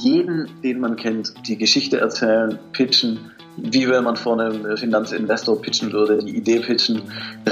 jeden, 0.00 0.48
den 0.62 0.80
man 0.80 0.96
kennt, 0.96 1.34
die 1.46 1.56
Geschichte 1.56 2.00
erzählen, 2.00 2.58
pitchen, 2.72 3.30
wie 3.56 3.88
wenn 3.88 4.04
man 4.04 4.16
vor 4.16 4.40
einem 4.40 4.76
Finanzinvestor 4.76 5.60
pitchen 5.60 5.92
würde, 5.92 6.18
die 6.18 6.36
Idee 6.36 6.60
pitchen, 6.60 7.02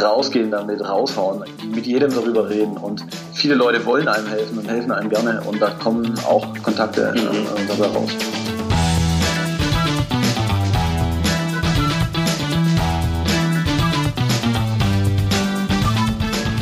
rausgehen 0.01 0.51
damit, 0.51 0.81
raushauen, 0.81 1.45
mit 1.75 1.87
jedem 1.87 2.11
darüber 2.11 2.49
reden 2.49 2.79
und 2.79 3.05
viele 3.35 3.55
Leute 3.55 3.85
wollen 3.85 4.09
einem 4.09 4.27
helfen 4.29 4.59
und 4.59 4.69
helfen 4.69 4.93
einem 4.93 5.11
gerne 5.11 5.43
und 5.43 5.61
da 5.61 5.71
kommen 5.71 6.19
auch 6.27 6.55
Kontakte 6.63 7.13
mhm. 7.15 7.69
dabei 7.69 7.87
raus. 7.87 8.11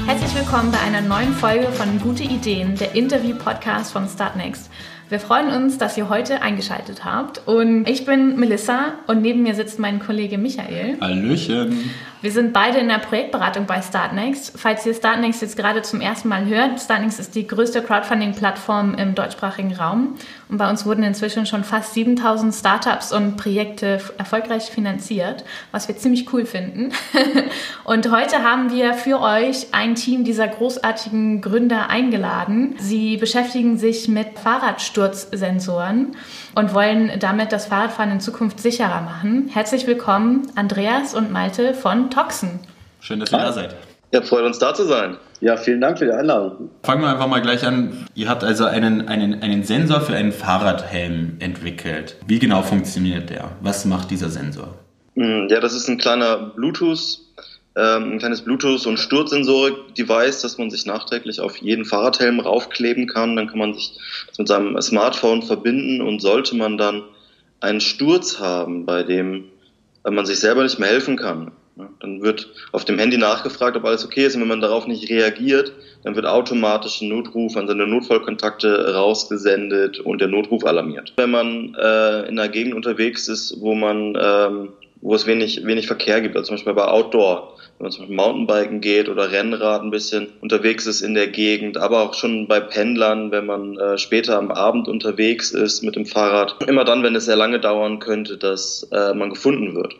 Herzlich 0.06 0.34
willkommen 0.34 0.72
bei 0.72 0.80
einer 0.80 1.02
neuen 1.02 1.32
Folge 1.34 1.70
von 1.70 2.00
Gute 2.00 2.24
Ideen, 2.24 2.74
der 2.76 2.96
Interview-Podcast 2.96 3.92
von 3.92 4.08
Startnext. 4.08 4.68
Wir 5.08 5.20
freuen 5.20 5.48
uns, 5.48 5.78
dass 5.78 5.96
ihr 5.96 6.10
heute 6.10 6.42
eingeschaltet 6.42 7.04
habt. 7.04 7.40
Und 7.46 7.88
ich 7.88 8.04
bin 8.04 8.38
Melissa 8.38 8.92
und 9.06 9.22
neben 9.22 9.42
mir 9.42 9.54
sitzt 9.54 9.78
mein 9.78 10.00
Kollege 10.00 10.36
Michael. 10.36 10.98
Hallöchen. 11.00 11.90
Wir 12.20 12.30
sind 12.30 12.52
beide 12.52 12.78
in 12.78 12.88
der 12.88 12.98
Projektberatung 12.98 13.64
bei 13.64 13.80
Startnext. 13.80 14.52
Falls 14.56 14.84
ihr 14.84 14.92
Startnext 14.92 15.40
jetzt 15.40 15.56
gerade 15.56 15.80
zum 15.82 16.00
ersten 16.00 16.28
Mal 16.28 16.44
hört, 16.46 16.80
Startnext 16.80 17.20
ist 17.20 17.34
die 17.34 17.46
größte 17.46 17.80
Crowdfunding-Plattform 17.80 18.96
im 18.96 19.14
deutschsprachigen 19.14 19.74
Raum. 19.74 20.16
Und 20.48 20.56
bei 20.56 20.68
uns 20.68 20.86
wurden 20.86 21.02
inzwischen 21.02 21.44
schon 21.44 21.62
fast 21.62 21.92
7000 21.94 22.54
Startups 22.54 23.12
und 23.12 23.36
Projekte 23.36 24.00
erfolgreich 24.16 24.64
finanziert, 24.64 25.44
was 25.72 25.88
wir 25.88 25.96
ziemlich 25.96 26.32
cool 26.32 26.46
finden. 26.46 26.92
und 27.84 28.10
heute 28.10 28.42
haben 28.42 28.70
wir 28.70 28.94
für 28.94 29.20
euch 29.20 29.66
ein 29.72 29.94
Team 29.94 30.24
dieser 30.24 30.48
großartigen 30.48 31.42
Gründer 31.42 31.90
eingeladen. 31.90 32.76
Sie 32.78 33.18
beschäftigen 33.18 33.76
sich 33.78 34.08
mit 34.08 34.38
Fahrradsturzsensoren 34.38 36.16
und 36.54 36.72
wollen 36.72 37.12
damit 37.18 37.52
das 37.52 37.66
Fahrradfahren 37.66 38.12
in 38.12 38.20
Zukunft 38.20 38.60
sicherer 38.60 39.02
machen. 39.02 39.50
Herzlich 39.52 39.86
willkommen, 39.86 40.50
Andreas 40.54 41.14
und 41.14 41.30
Malte 41.30 41.74
von 41.74 42.10
Toxen. 42.10 42.60
Schön, 43.00 43.20
dass 43.20 43.32
ihr 43.32 43.38
da 43.38 43.52
seid. 43.52 43.76
Ja, 44.12 44.22
freut 44.22 44.44
uns 44.44 44.58
da 44.58 44.74
zu 44.74 44.84
sein. 44.84 45.16
Ja, 45.40 45.56
vielen 45.56 45.80
Dank 45.80 45.98
für 45.98 46.06
die 46.06 46.12
Einladung. 46.12 46.70
Fangen 46.82 47.02
wir 47.02 47.10
einfach 47.10 47.28
mal 47.28 47.40
gleich 47.40 47.64
an. 47.64 48.06
Ihr 48.14 48.28
habt 48.28 48.42
also 48.42 48.64
einen, 48.64 49.06
einen, 49.06 49.42
einen 49.42 49.64
Sensor 49.64 50.00
für 50.00 50.14
einen 50.14 50.32
Fahrradhelm 50.32 51.36
entwickelt. 51.38 52.16
Wie 52.26 52.38
genau 52.38 52.62
funktioniert 52.62 53.30
der? 53.30 53.50
Was 53.60 53.84
macht 53.84 54.10
dieser 54.10 54.30
Sensor? 54.30 54.74
Hm, 55.14 55.48
ja, 55.50 55.60
das 55.60 55.74
ist 55.74 55.88
ein 55.88 55.98
kleiner 55.98 56.36
Bluetooth 56.36 57.20
ähm, 57.78 58.12
ein 58.12 58.18
kleines 58.18 58.44
Bluetooth- 58.44 58.88
und 58.88 58.98
Sturzsensorik-Device, 58.98 60.42
das 60.42 60.58
man 60.58 60.68
sich 60.68 60.84
nachträglich 60.84 61.38
auf 61.40 61.58
jeden 61.58 61.84
Fahrradhelm 61.84 62.40
raufkleben 62.40 63.06
kann. 63.06 63.36
Dann 63.36 63.46
kann 63.46 63.58
man 63.58 63.74
sich 63.74 63.96
das 64.26 64.38
mit 64.38 64.48
seinem 64.48 64.80
Smartphone 64.82 65.42
verbinden 65.42 66.00
und 66.00 66.20
sollte 66.20 66.56
man 66.56 66.76
dann 66.76 67.04
einen 67.60 67.80
Sturz 67.80 68.40
haben, 68.40 68.84
bei 68.84 69.04
dem 69.04 69.44
man 70.02 70.26
sich 70.26 70.40
selber 70.40 70.64
nicht 70.64 70.80
mehr 70.80 70.88
helfen 70.88 71.16
kann, 71.16 71.52
dann 72.00 72.22
wird 72.22 72.48
auf 72.72 72.84
dem 72.84 72.98
Handy 72.98 73.18
nachgefragt, 73.18 73.76
ob 73.76 73.84
alles 73.84 74.04
okay 74.04 74.26
ist. 74.26 74.34
Und 74.34 74.42
wenn 74.42 74.48
man 74.48 74.60
darauf 74.60 74.86
nicht 74.86 75.08
reagiert, 75.10 75.72
dann 76.04 76.16
wird 76.16 76.26
automatisch 76.26 77.00
ein 77.00 77.08
Notruf 77.08 77.56
an 77.56 77.66
seine 77.66 77.86
Notfallkontakte 77.86 78.94
rausgesendet 78.94 80.00
und 80.00 80.20
der 80.20 80.28
Notruf 80.28 80.64
alarmiert. 80.64 81.12
Wenn 81.16 81.30
man 81.30 81.74
äh, 81.74 82.28
in 82.28 82.38
einer 82.38 82.48
Gegend 82.48 82.74
unterwegs 82.74 83.28
ist, 83.28 83.60
wo 83.60 83.74
man 83.74 84.16
ähm, 84.20 84.68
wo 85.00 85.14
es 85.14 85.26
wenig, 85.26 85.64
wenig 85.64 85.86
Verkehr 85.86 86.20
gibt, 86.20 86.36
also 86.36 86.48
zum 86.48 86.56
Beispiel 86.56 86.74
bei 86.74 86.88
Outdoor, 86.88 87.54
wenn 87.78 87.84
man 87.84 87.92
zum 87.92 88.02
Beispiel 88.02 88.16
Mountainbiken 88.16 88.80
geht 88.80 89.08
oder 89.08 89.30
Rennrad 89.30 89.82
ein 89.82 89.90
bisschen 89.90 90.28
unterwegs 90.40 90.86
ist 90.86 91.02
in 91.02 91.14
der 91.14 91.28
Gegend, 91.28 91.76
aber 91.76 92.02
auch 92.02 92.14
schon 92.14 92.48
bei 92.48 92.60
Pendlern, 92.60 93.30
wenn 93.30 93.46
man 93.46 93.78
äh, 93.78 93.98
später 93.98 94.38
am 94.38 94.50
Abend 94.50 94.88
unterwegs 94.88 95.52
ist 95.52 95.82
mit 95.82 95.94
dem 95.94 96.06
Fahrrad. 96.06 96.56
Immer 96.66 96.84
dann, 96.84 97.02
wenn 97.02 97.14
es 97.14 97.26
sehr 97.26 97.36
lange 97.36 97.60
dauern 97.60 98.00
könnte, 98.00 98.36
dass 98.36 98.88
äh, 98.90 99.14
man 99.14 99.30
gefunden 99.30 99.74
wird. 99.76 99.94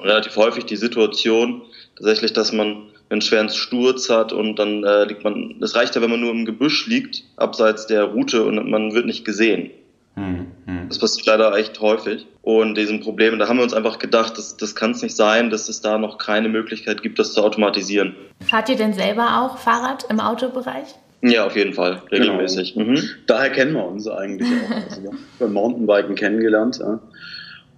Relativ 0.00 0.36
häufig 0.36 0.64
die 0.64 0.76
Situation 0.76 1.62
tatsächlich, 1.96 2.32
dass 2.32 2.52
man 2.52 2.84
einen 3.10 3.22
schweren 3.22 3.48
Sturz 3.48 4.10
hat 4.10 4.32
und 4.32 4.58
dann 4.58 4.84
äh, 4.84 5.04
liegt 5.04 5.24
man, 5.24 5.56
es 5.62 5.74
reicht 5.74 5.94
ja, 5.94 6.02
wenn 6.02 6.10
man 6.10 6.20
nur 6.20 6.30
im 6.30 6.44
Gebüsch 6.44 6.86
liegt, 6.86 7.24
abseits 7.36 7.86
der 7.86 8.04
Route 8.04 8.44
und 8.44 8.68
man 8.68 8.92
wird 8.92 9.06
nicht 9.06 9.24
gesehen. 9.24 9.70
Mhm. 10.16 10.46
Das 10.88 10.98
passiert 10.98 11.26
leider 11.26 11.56
echt 11.56 11.80
häufig. 11.80 12.26
Und 12.42 12.76
diesen 12.76 13.00
Problemen, 13.00 13.38
da 13.38 13.48
haben 13.48 13.58
wir 13.58 13.62
uns 13.62 13.74
einfach 13.74 13.98
gedacht, 13.98 14.36
das, 14.36 14.56
das 14.56 14.74
kann 14.74 14.90
es 14.90 15.02
nicht 15.02 15.16
sein, 15.16 15.50
dass 15.50 15.68
es 15.68 15.80
da 15.80 15.98
noch 15.98 16.18
keine 16.18 16.48
Möglichkeit 16.48 17.02
gibt, 17.02 17.18
das 17.18 17.34
zu 17.34 17.42
automatisieren. 17.42 18.16
Fahrt 18.46 18.68
ihr 18.68 18.76
denn 18.76 18.94
selber 18.94 19.42
auch 19.42 19.58
Fahrrad 19.58 20.06
im 20.10 20.20
Autobereich? 20.20 20.94
Ja, 21.20 21.46
auf 21.46 21.56
jeden 21.56 21.72
Fall, 21.72 22.02
regelmäßig. 22.10 22.74
Genau. 22.74 22.92
Mhm. 22.92 23.00
Daher 23.26 23.50
kennen 23.50 23.74
wir 23.74 23.84
uns 23.84 24.06
eigentlich 24.06 24.48
auch. 24.48 24.90
Also 24.90 25.10
beim 25.38 25.52
Mountainbiken 25.52 26.14
kennengelernt. 26.14 26.78
Ja. 26.78 27.00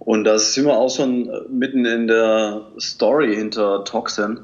Und 0.03 0.23
da 0.23 0.39
sind 0.39 0.65
wir 0.65 0.77
auch 0.77 0.89
schon 0.89 1.29
mitten 1.49 1.85
in 1.85 2.07
der 2.07 2.61
Story 2.79 3.35
hinter 3.35 3.83
Toxin. 3.83 4.39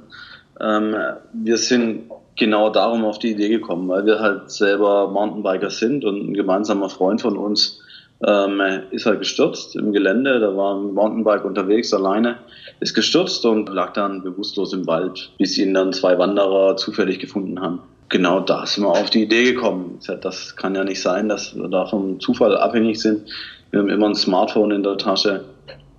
Ähm, 0.61 0.95
wir 1.33 1.57
sind 1.57 2.11
genau 2.35 2.69
darum 2.69 3.03
auf 3.05 3.17
die 3.17 3.31
Idee 3.31 3.49
gekommen, 3.49 3.89
weil 3.89 4.05
wir 4.05 4.19
halt 4.19 4.51
selber 4.51 5.09
Mountainbiker 5.09 5.71
sind 5.71 6.05
und 6.05 6.29
ein 6.29 6.33
gemeinsamer 6.35 6.89
Freund 6.89 7.21
von 7.21 7.37
uns 7.37 7.81
ähm, 8.23 8.61
ist 8.91 9.07
halt 9.07 9.17
gestürzt 9.17 9.75
im 9.75 9.93
Gelände. 9.93 10.39
Da 10.39 10.55
war 10.55 10.75
ein 10.75 10.93
Mountainbike 10.93 11.43
unterwegs 11.43 11.91
alleine, 11.91 12.37
ist 12.79 12.93
gestürzt 12.93 13.43
und 13.43 13.67
lag 13.69 13.93
dann 13.93 14.21
bewusstlos 14.21 14.73
im 14.73 14.85
Wald, 14.85 15.31
bis 15.39 15.57
ihn 15.57 15.73
dann 15.73 15.91
zwei 15.91 16.19
Wanderer 16.19 16.77
zufällig 16.77 17.17
gefunden 17.17 17.59
haben. 17.61 17.79
Genau 18.09 18.41
da 18.41 18.67
sind 18.67 18.83
wir 18.83 18.91
auf 18.91 19.09
die 19.09 19.23
Idee 19.23 19.53
gekommen. 19.53 19.99
Das 20.21 20.55
kann 20.55 20.75
ja 20.75 20.83
nicht 20.83 21.01
sein, 21.01 21.27
dass 21.27 21.55
wir 21.55 21.67
da 21.67 21.87
vom 21.87 22.19
Zufall 22.19 22.55
abhängig 22.55 23.01
sind. 23.01 23.23
Wir 23.71 23.79
haben 23.79 23.89
immer 23.89 24.07
ein 24.07 24.15
Smartphone 24.15 24.71
in 24.71 24.83
der 24.83 24.97
Tasche 24.97 25.45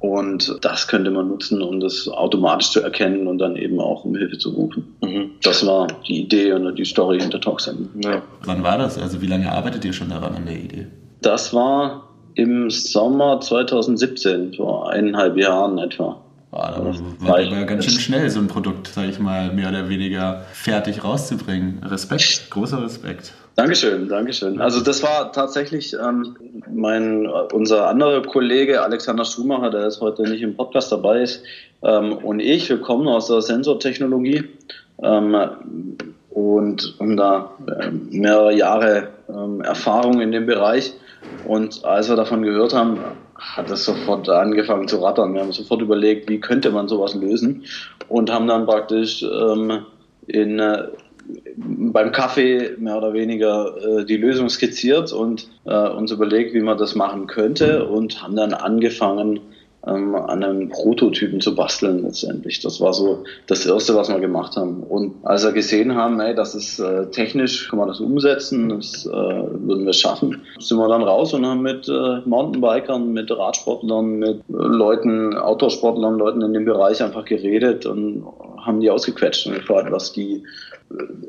und 0.01 0.59
das 0.63 0.87
könnte 0.87 1.11
man 1.11 1.29
nutzen, 1.29 1.61
um 1.61 1.81
das 1.81 2.09
automatisch 2.09 2.71
zu 2.71 2.81
erkennen 2.81 3.27
und 3.27 3.39
dann 3.39 3.57
eben 3.57 3.81
auch 3.81 4.05
um 4.05 4.15
Hilfe 4.15 4.39
zu 4.39 4.51
rufen. 4.51 4.97
Mhm. 5.03 5.33
Das 5.43 5.67
war 5.67 5.89
die 6.07 6.23
Idee 6.23 6.53
und 6.53 6.79
die 6.79 6.85
Story 6.85 7.21
hinter 7.21 7.41
Toxin. 7.41 7.89
Ja. 8.03 8.23
Wann 8.45 8.63
war 8.63 8.79
das? 8.79 8.99
Also 8.99 9.21
wie 9.21 9.27
lange 9.27 9.51
arbeitet 9.51 9.85
ihr 9.85 9.93
schon 9.93 10.11
daran 10.11 10.35
an 10.35 10.47
der 10.47 10.57
Idee? 10.57 10.87
Das 11.21 11.53
war 11.53 12.09
im 12.35 12.71
Sommer 12.71 13.41
2017, 13.41 14.55
vor 14.55 14.91
eineinhalb 14.91 15.37
Jahren 15.37 15.79
etwa. 15.79 16.21
Boah, 16.51 16.71
da 16.71 17.27
war 17.27 17.39
aber 17.39 17.65
ganz 17.65 17.85
schön 17.85 18.01
schnell, 18.01 18.31
so 18.31 18.39
ein 18.39 18.47
Produkt, 18.47 18.87
sage 18.87 19.09
ich 19.11 19.19
mal, 19.19 19.53
mehr 19.53 19.69
oder 19.69 19.89
weniger 19.89 20.47
fertig 20.53 21.05
rauszubringen. 21.05 21.83
Respekt, 21.83 22.49
großer 22.51 22.83
Respekt. 22.83 23.35
Dankeschön, 23.59 24.09
Dankeschön. 24.09 24.61
Also 24.61 24.81
das 24.81 25.03
war 25.03 25.33
tatsächlich 25.33 25.93
ähm, 25.93 26.37
mein, 26.73 27.27
unser 27.27 27.89
anderer 27.89 28.23
Kollege 28.23 28.83
Alexander 28.83 29.25
Schumacher, 29.25 29.71
der 29.71 29.83
jetzt 29.83 30.01
heute 30.01 30.23
nicht 30.23 30.43
im 30.43 30.57
Podcast 30.57 30.93
dabei 30.93 31.23
ist, 31.23 31.43
ähm, 31.83 32.13
und 32.13 32.39
ich, 32.39 32.69
wir 32.69 32.81
kommen 32.81 33.09
aus 33.09 33.27
der 33.27 33.43
Sensortechnologie 33.43 34.45
ähm, 35.03 35.37
und 36.31 36.95
haben 37.01 37.17
da 37.17 37.51
äh, 37.67 37.91
mehrere 37.91 38.55
Jahre 38.55 39.09
ähm, 39.29 39.61
Erfahrung 39.63 40.21
in 40.21 40.31
dem 40.31 40.47
Bereich. 40.47 40.95
Und 41.45 41.85
als 41.85 42.09
wir 42.09 42.15
davon 42.15 42.45
gehört 42.45 42.73
haben, 42.73 43.01
hat 43.35 43.69
es 43.73 43.85
sofort 43.85 44.29
angefangen 44.29 44.87
zu 44.87 44.99
rattern. 44.99 45.35
Wir 45.35 45.41
haben 45.41 45.51
sofort 45.51 45.83
überlegt, 45.83 46.31
wie 46.31 46.39
könnte 46.39 46.71
man 46.71 46.87
sowas 46.87 47.17
lösen 47.17 47.65
und 48.07 48.33
haben 48.33 48.47
dann 48.47 48.67
praktisch 48.67 49.25
ähm, 49.25 49.85
in, 50.29 50.61
äh, 50.61 50.85
beim 51.57 52.13
Kaffee 52.13 52.77
mehr 52.79 52.97
oder 52.97 53.13
weniger 53.13 53.77
äh, 53.77 54.05
die 54.05 54.17
Lösung 54.17 54.49
skizziert 54.49 55.13
und 55.13 55.49
äh, 55.65 55.89
uns 55.89 56.11
überlegt, 56.11 56.55
wie 56.55 56.61
man 56.61 56.79
das 56.79 56.95
machen 56.95 57.27
könnte 57.27 57.87
und 57.87 58.23
haben 58.23 58.37
dann 58.37 58.55
angefangen, 58.55 59.41
ähm, 59.87 60.15
an 60.15 60.43
einem 60.43 60.69
Prototypen 60.71 61.41
zu 61.41 61.55
basteln 61.55 62.03
letztendlich. 62.03 62.61
Das 62.61 62.81
war 62.81 62.93
so 62.93 63.25
das 63.47 63.65
Erste, 63.65 63.95
was 63.95 64.09
wir 64.09 64.19
gemacht 64.19 64.57
haben. 64.57 64.83
Und 64.83 65.15
als 65.23 65.45
wir 65.45 65.53
gesehen 65.53 65.95
haben, 65.95 66.19
ey, 66.21 66.35
das 66.35 66.55
ist 66.55 66.79
äh, 66.81 67.07
technisch, 67.11 67.69
kann 67.69 67.79
man 67.79 67.89
das 67.89 68.01
umsetzen, 68.01 68.69
das 68.69 69.07
äh, 69.07 69.11
würden 69.11 69.87
wir 69.87 69.93
schaffen, 69.93 70.43
sind 70.59 70.79
wir 70.79 70.89
dann 70.89 71.03
raus 71.03 71.33
und 71.33 71.47
haben 71.47 71.63
mit 71.63 71.89
äh, 71.89 72.21
Mountainbikern, 72.25 73.13
mit 73.13 73.31
Radsportlern, 73.31 74.19
mit 74.19 74.43
Leuten, 74.49 75.37
Outdoor-Sportlern, 75.37 76.19
Leuten 76.19 76.43
in 76.43 76.55
dem 76.55 76.65
Bereich 76.65 77.03
einfach 77.03 77.25
geredet 77.25 77.87
und 77.87 78.25
haben 78.61 78.81
die 78.81 78.91
ausgequetscht 78.91 79.47
und 79.47 79.55
gefragt, 79.55 79.93
was 79.93 80.13
die 80.13 80.43
äh, 80.43 80.78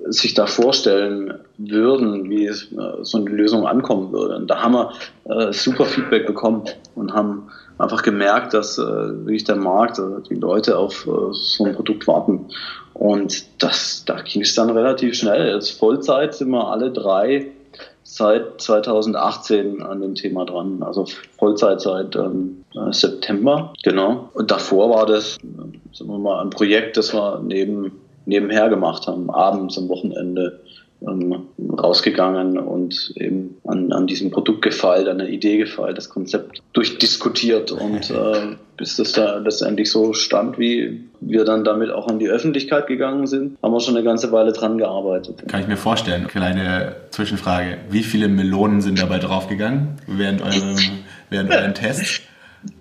sich 0.09 0.33
da 0.33 0.47
vorstellen 0.47 1.33
würden, 1.57 2.29
wie 2.29 2.47
äh, 2.47 2.53
so 3.01 3.17
eine 3.17 3.29
Lösung 3.29 3.67
ankommen 3.67 4.11
würde. 4.11 4.35
Und 4.37 4.47
da 4.47 4.61
haben 4.61 4.73
wir 4.73 4.93
äh, 5.25 5.53
super 5.53 5.85
Feedback 5.85 6.25
bekommen 6.25 6.63
und 6.95 7.13
haben 7.13 7.49
einfach 7.77 8.03
gemerkt, 8.03 8.53
dass 8.53 8.77
äh, 8.77 8.81
wirklich 8.81 9.43
der 9.43 9.57
Markt, 9.57 9.99
also 9.99 10.19
die 10.19 10.35
Leute 10.35 10.77
auf 10.77 11.05
äh, 11.07 11.33
so 11.33 11.65
ein 11.65 11.75
Produkt 11.75 12.07
warten. 12.07 12.47
Und 12.93 13.45
das, 13.61 14.03
da 14.05 14.21
ging 14.21 14.41
es 14.41 14.55
dann 14.55 14.69
relativ 14.69 15.15
schnell. 15.15 15.53
Jetzt 15.53 15.71
Vollzeit 15.71 16.35
sind 16.35 16.49
wir 16.49 16.67
alle 16.67 16.91
drei 16.91 17.51
seit 18.03 18.59
2018 18.59 19.83
an 19.83 20.01
dem 20.01 20.15
Thema 20.15 20.45
dran. 20.45 20.81
Also 20.83 21.05
Vollzeit 21.37 21.79
seit 21.79 22.15
ähm, 22.15 22.65
September, 22.91 23.73
genau. 23.83 24.29
Und 24.33 24.51
davor 24.51 24.89
war 24.89 25.05
das, 25.05 25.37
sagen 25.93 26.09
wir 26.09 26.17
mal, 26.17 26.41
ein 26.41 26.49
Projekt, 26.49 26.97
das 26.97 27.13
wir 27.13 27.39
neben, 27.39 27.91
nebenher 28.29 28.69
gemacht 28.69 29.07
haben, 29.07 29.29
abends, 29.29 29.77
am 29.77 29.89
Wochenende 29.89 30.61
ähm, 31.01 31.47
rausgegangen 31.77 32.57
und 32.57 33.13
eben 33.15 33.57
an, 33.65 33.91
an 33.91 34.07
diesem 34.07 34.31
Produkt 34.31 34.61
gefeilt, 34.61 35.07
an 35.07 35.19
der 35.19 35.29
Idee 35.29 35.57
gefeilt, 35.57 35.97
das 35.97 36.09
Konzept 36.09 36.61
durchdiskutiert 36.73 37.71
und 37.71 38.09
äh, 38.09 38.55
bis 38.75 38.97
das 38.97 39.11
da 39.13 39.37
letztendlich 39.37 39.91
so 39.91 40.13
stand, 40.13 40.57
wie 40.57 41.05
wir 41.19 41.45
dann 41.45 41.63
damit 41.63 41.89
auch 41.91 42.07
an 42.07 42.19
die 42.19 42.29
Öffentlichkeit 42.29 42.87
gegangen 42.87 43.27
sind, 43.27 43.57
haben 43.61 43.73
wir 43.73 43.79
schon 43.79 43.95
eine 43.95 44.05
ganze 44.05 44.31
Weile 44.31 44.53
dran 44.53 44.77
gearbeitet. 44.77 45.43
Kann 45.47 45.61
ich 45.61 45.67
mir 45.67 45.77
vorstellen. 45.77 46.27
Kleine 46.27 46.95
Zwischenfrage. 47.11 47.77
Wie 47.89 48.03
viele 48.03 48.27
Melonen 48.27 48.81
sind 48.81 49.01
dabei 49.01 49.19
draufgegangen 49.19 49.97
während 50.07 50.41
eurem, 50.41 50.77
während 51.29 51.51
euren 51.55 51.73
Tests? 51.73 52.21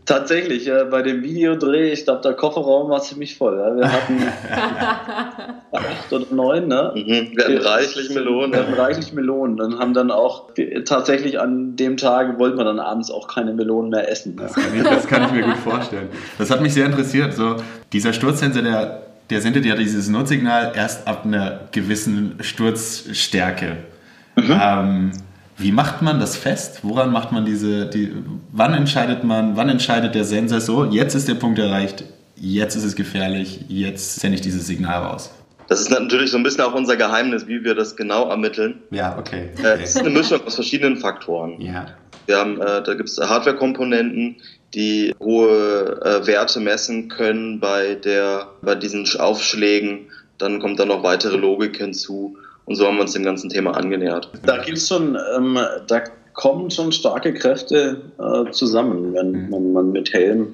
Tatsächlich, 0.06 0.64
ja, 0.64 0.84
bei 0.84 1.02
dem 1.02 1.22
Videodreh, 1.22 1.92
ich 1.92 2.04
glaube, 2.04 2.22
der 2.22 2.32
Kofferraum 2.32 2.90
war 2.90 3.00
ziemlich 3.00 3.36
voll. 3.36 3.58
Ja. 3.58 3.76
Wir 3.76 3.92
hatten 3.92 4.22
acht 5.72 6.12
oder 6.12 6.26
neun, 6.32 6.66
ne? 6.66 6.92
Mhm. 6.96 7.36
Wir 7.36 7.44
hatten 7.44 7.58
reichlich 7.58 8.10
Melonen. 8.10 8.52
Wir 8.52 8.60
hatten 8.60 8.74
reichlich 8.74 9.12
Melonen. 9.12 9.56
Dann 9.56 9.78
haben 9.78 9.94
dann 9.94 10.10
auch 10.10 10.50
tatsächlich 10.84 11.38
an 11.38 11.76
dem 11.76 11.96
Tag 11.96 12.38
wollten 12.38 12.58
wir 12.58 12.64
dann 12.64 12.80
abends 12.80 13.10
auch 13.10 13.28
keine 13.28 13.52
Melonen 13.52 13.90
mehr 13.90 14.10
essen. 14.10 14.36
Das 14.36 14.54
kann 14.54 14.74
ich, 14.74 14.82
das 14.82 15.06
kann 15.06 15.24
ich 15.26 15.32
mir 15.32 15.42
gut 15.42 15.58
vorstellen. 15.58 16.08
Das 16.38 16.50
hat 16.50 16.60
mich 16.60 16.72
sehr 16.72 16.86
interessiert. 16.86 17.34
So, 17.34 17.56
dieser 17.92 18.12
Sturzsensor, 18.12 18.62
der, 18.62 19.02
der 19.30 19.40
sendet 19.40 19.64
ja 19.64 19.76
dieses 19.76 20.08
Notsignal 20.08 20.72
erst 20.74 21.06
ab 21.06 21.24
einer 21.24 21.60
gewissen 21.70 22.36
Sturzstärke. 22.40 23.76
Mhm. 24.36 24.60
Ähm, 24.60 25.12
wie 25.58 25.72
macht 25.72 26.02
man 26.02 26.20
das 26.20 26.36
fest? 26.36 26.80
Woran 26.82 27.10
macht 27.12 27.32
man 27.32 27.44
diese, 27.44 27.86
die, 27.86 28.12
wann 28.52 28.74
entscheidet 28.74 29.24
man, 29.24 29.56
wann 29.56 29.68
entscheidet 29.68 30.14
der 30.14 30.24
Sensor 30.24 30.60
so, 30.60 30.84
jetzt 30.84 31.14
ist 31.14 31.28
der 31.28 31.34
Punkt 31.34 31.58
erreicht, 31.58 32.04
jetzt 32.36 32.76
ist 32.76 32.84
es 32.84 32.94
gefährlich, 32.94 33.64
jetzt 33.68 34.20
sende 34.20 34.36
ich 34.36 34.40
dieses 34.40 34.66
Signal 34.66 35.04
raus? 35.04 35.32
Das 35.68 35.80
ist 35.80 35.90
natürlich 35.90 36.30
so 36.30 36.38
ein 36.38 36.42
bisschen 36.42 36.62
auch 36.62 36.74
unser 36.74 36.96
Geheimnis, 36.96 37.46
wie 37.46 37.62
wir 37.62 37.74
das 37.74 37.94
genau 37.96 38.30
ermitteln. 38.30 38.80
Ja, 38.90 39.18
okay. 39.18 39.50
okay. 39.58 39.66
Äh, 39.66 39.82
es 39.82 39.90
ist 39.90 39.98
eine 39.98 40.10
Mischung 40.10 40.40
aus 40.46 40.54
verschiedenen 40.54 40.96
Faktoren. 40.96 41.60
Ja. 41.60 41.86
Wir 42.26 42.38
haben, 42.38 42.60
äh, 42.60 42.82
da 42.82 42.94
gibt 42.94 43.08
es 43.08 43.18
Hardware-Komponenten, 43.18 44.36
die 44.74 45.14
hohe 45.20 46.00
äh, 46.02 46.26
Werte 46.26 46.60
messen 46.60 47.08
können 47.08 47.60
bei 47.60 47.96
der, 47.96 48.48
bei 48.62 48.74
diesen 48.74 49.06
Aufschlägen. 49.18 50.06
Dann 50.38 50.60
kommt 50.60 50.78
dann 50.78 50.88
noch 50.88 51.02
weitere 51.02 51.36
Logik 51.36 51.76
hinzu. 51.78 52.36
Und 52.68 52.74
so 52.74 52.86
haben 52.86 52.96
wir 52.96 53.02
uns 53.02 53.14
dem 53.14 53.22
ganzen 53.22 53.48
Thema 53.48 53.70
angenähert. 53.70 54.30
Da 54.44 54.58
gibt's 54.58 54.88
schon, 54.88 55.16
ähm, 55.34 55.58
da 55.86 56.02
kommen 56.34 56.70
schon 56.70 56.92
starke 56.92 57.32
Kräfte 57.32 58.02
äh, 58.18 58.50
zusammen, 58.50 59.14
wenn 59.14 59.30
mhm. 59.30 59.50
man, 59.50 59.72
man, 59.72 59.92
mit 59.92 60.12
Helm 60.12 60.48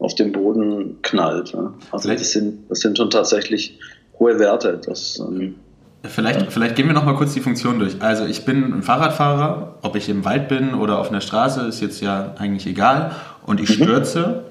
auf 0.00 0.16
den 0.16 0.32
Boden 0.32 0.98
knallt. 1.02 1.52
Ja. 1.52 1.72
Also 1.92 2.08
das 2.08 2.32
sind, 2.32 2.68
das 2.68 2.80
sind 2.80 2.98
schon 2.98 3.08
tatsächlich 3.10 3.78
hohe 4.18 4.40
Werte. 4.40 4.80
Das, 4.84 5.20
ähm, 5.20 5.54
Vielleicht, 6.02 6.40
ja. 6.40 6.46
vielleicht 6.48 6.76
gehen 6.76 6.86
wir 6.86 6.94
noch 6.94 7.04
mal 7.04 7.14
kurz 7.14 7.34
die 7.34 7.40
Funktion 7.40 7.78
durch. 7.78 8.00
Also 8.00 8.24
ich 8.24 8.46
bin 8.46 8.72
ein 8.72 8.82
Fahrradfahrer, 8.82 9.76
ob 9.82 9.96
ich 9.96 10.08
im 10.08 10.24
Wald 10.24 10.48
bin 10.48 10.72
oder 10.72 10.98
auf 10.98 11.10
einer 11.10 11.20
Straße, 11.20 11.60
ist 11.66 11.82
jetzt 11.82 12.00
ja 12.00 12.34
eigentlich 12.38 12.66
egal. 12.66 13.14
Und 13.44 13.60
ich 13.60 13.78
mhm. 13.78 13.84
stürze 13.84 14.44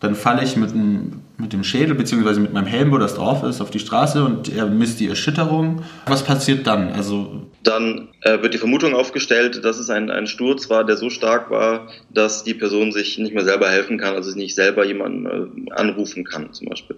dann 0.00 0.14
falle 0.14 0.44
ich 0.44 0.56
mit 0.56 0.70
dem, 0.70 1.22
mit 1.38 1.52
dem 1.52 1.64
Schädel 1.64 1.94
bzw. 1.94 2.40
mit 2.40 2.52
meinem 2.52 2.66
Helm, 2.66 2.92
wo 2.92 2.98
das 2.98 3.14
drauf 3.14 3.42
ist, 3.42 3.60
auf 3.60 3.70
die 3.70 3.78
Straße 3.78 4.24
und 4.24 4.54
er 4.54 4.66
misst 4.66 5.00
die 5.00 5.08
Erschütterung. 5.08 5.82
Was 6.06 6.24
passiert 6.24 6.66
dann? 6.66 6.92
Also 6.92 7.42
dann 7.62 8.08
äh, 8.22 8.40
wird 8.42 8.54
die 8.54 8.58
Vermutung 8.58 8.94
aufgestellt, 8.94 9.64
dass 9.64 9.78
es 9.78 9.90
ein, 9.90 10.10
ein 10.10 10.26
Sturz 10.26 10.70
war, 10.70 10.84
der 10.84 10.96
so 10.96 11.10
stark 11.10 11.50
war, 11.50 11.88
dass 12.10 12.44
die 12.44 12.54
Person 12.54 12.92
sich 12.92 13.18
nicht 13.18 13.34
mehr 13.34 13.44
selber 13.44 13.68
helfen 13.68 13.98
kann, 13.98 14.14
also 14.14 14.36
nicht 14.36 14.54
selber 14.54 14.84
jemanden 14.86 15.26
äh, 15.66 15.72
anrufen 15.72 16.24
kann 16.24 16.52
zum 16.52 16.68
Beispiel. 16.68 16.96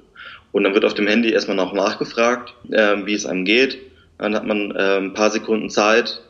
Und 0.52 0.64
dann 0.64 0.74
wird 0.74 0.84
auf 0.84 0.94
dem 0.94 1.06
Handy 1.06 1.30
erstmal 1.30 1.56
noch 1.56 1.72
nachgefragt, 1.72 2.54
äh, 2.70 2.96
wie 3.04 3.14
es 3.14 3.26
einem 3.26 3.44
geht. 3.44 3.78
Dann 4.18 4.34
hat 4.34 4.46
man 4.46 4.70
äh, 4.72 4.98
ein 4.98 5.14
paar 5.14 5.30
Sekunden 5.30 5.70
Zeit, 5.70 6.20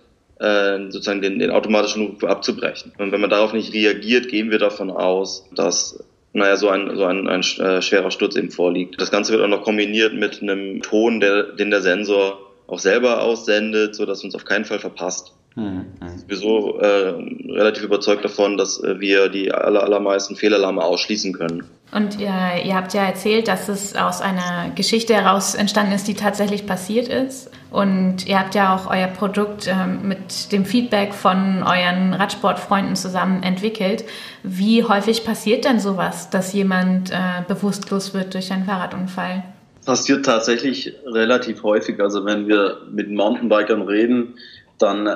äh, 0.41 0.79
sozusagen 0.91 1.23
den, 1.23 1.39
den 1.39 1.51
automatischen 1.51 2.07
Ruf 2.07 2.25
abzubrechen. 2.25 2.93
Und 2.99 3.13
wenn 3.13 3.21
man 3.21 3.31
darauf 3.31 3.53
nicht 3.53 3.73
reagiert, 3.75 4.29
gehen 4.29 4.51
wir 4.51 4.59
davon 4.59 4.91
aus, 4.91 5.49
dass 5.55 6.05
naja, 6.33 6.57
so 6.57 6.69
ein, 6.69 6.97
so 6.97 7.05
ein, 7.05 7.27
ein 7.27 7.41
äh, 7.41 7.83
schwerer 7.83 8.11
Sturz 8.11 8.37
eben 8.37 8.51
vorliegt. 8.51 9.01
Das 9.01 9.11
Ganze 9.11 9.33
wird 9.33 9.43
auch 9.43 9.49
noch 9.49 9.63
kombiniert 9.63 10.15
mit 10.15 10.43
einem 10.43 10.83
Ton, 10.83 11.21
der, 11.21 11.45
den 11.55 11.71
der 11.71 11.83
Sensor 11.83 12.39
auch 12.67 12.79
selber 12.79 13.23
aussendet, 13.23 13.95
so 13.95 14.05
dass 14.05 14.23
uns 14.25 14.35
auf 14.35 14.45
keinen 14.45 14.65
Fall 14.65 14.79
verpasst. 14.79 15.35
Mhm. 15.59 15.87
Wir 16.29 16.37
sind 16.37 16.47
so 16.47 16.79
äh, 16.79 17.15
relativ 17.51 17.83
überzeugt 17.83 18.25
davon, 18.25 18.57
dass 18.57 18.81
äh, 18.85 19.01
wir 19.01 19.29
die 19.29 19.51
aller, 19.51 19.83
allermeisten 19.83 20.37
Fehlalarme 20.37 20.83
ausschließen 20.83 21.33
können. 21.33 21.65
Und 21.91 22.21
ihr, 22.21 22.33
ihr 22.65 22.77
habt 22.77 22.95
ja 22.95 23.05
erzählt, 23.05 23.49
dass 23.49 23.69
es 23.69 23.97
aus 23.97 24.21
einer 24.21 24.71
Geschichte 24.77 25.15
heraus 25.15 25.57
entstanden 25.57 25.93
ist, 25.93 26.07
die 26.07 26.15
tatsächlich 26.15 26.65
passiert 26.67 27.09
ist. 27.09 27.51
Und 27.73 28.27
ihr 28.27 28.39
habt 28.39 28.55
ja 28.55 28.77
auch 28.77 28.89
euer 28.89 29.09
Produkt 29.09 29.67
äh, 29.67 29.87
mit 29.87 30.53
dem 30.53 30.65
Feedback 30.65 31.13
von 31.13 31.65
euren 31.65 32.15
Radsportfreunden 32.15 32.95
zusammen 32.95 33.43
entwickelt. 33.43 34.05
Wie 34.45 34.85
häufig 34.85 35.25
passiert 35.25 35.65
denn 35.65 35.81
sowas, 35.81 36.31
dass 36.31 36.53
jemand 36.53 37.11
äh, 37.11 37.43
bewusstlos 37.49 38.15
wird 38.15 38.35
durch 38.35 38.53
einen 38.53 38.65
Fahrradunfall? 38.65 39.43
Passiert 39.85 40.25
tatsächlich 40.25 40.95
relativ 41.05 41.65
häufig. 41.65 41.99
Also 42.01 42.25
wenn 42.25 42.47
wir 42.47 42.83
mit 42.93 43.11
Mountainbikern 43.11 43.83
reden, 43.83 44.35
dann 44.79 45.09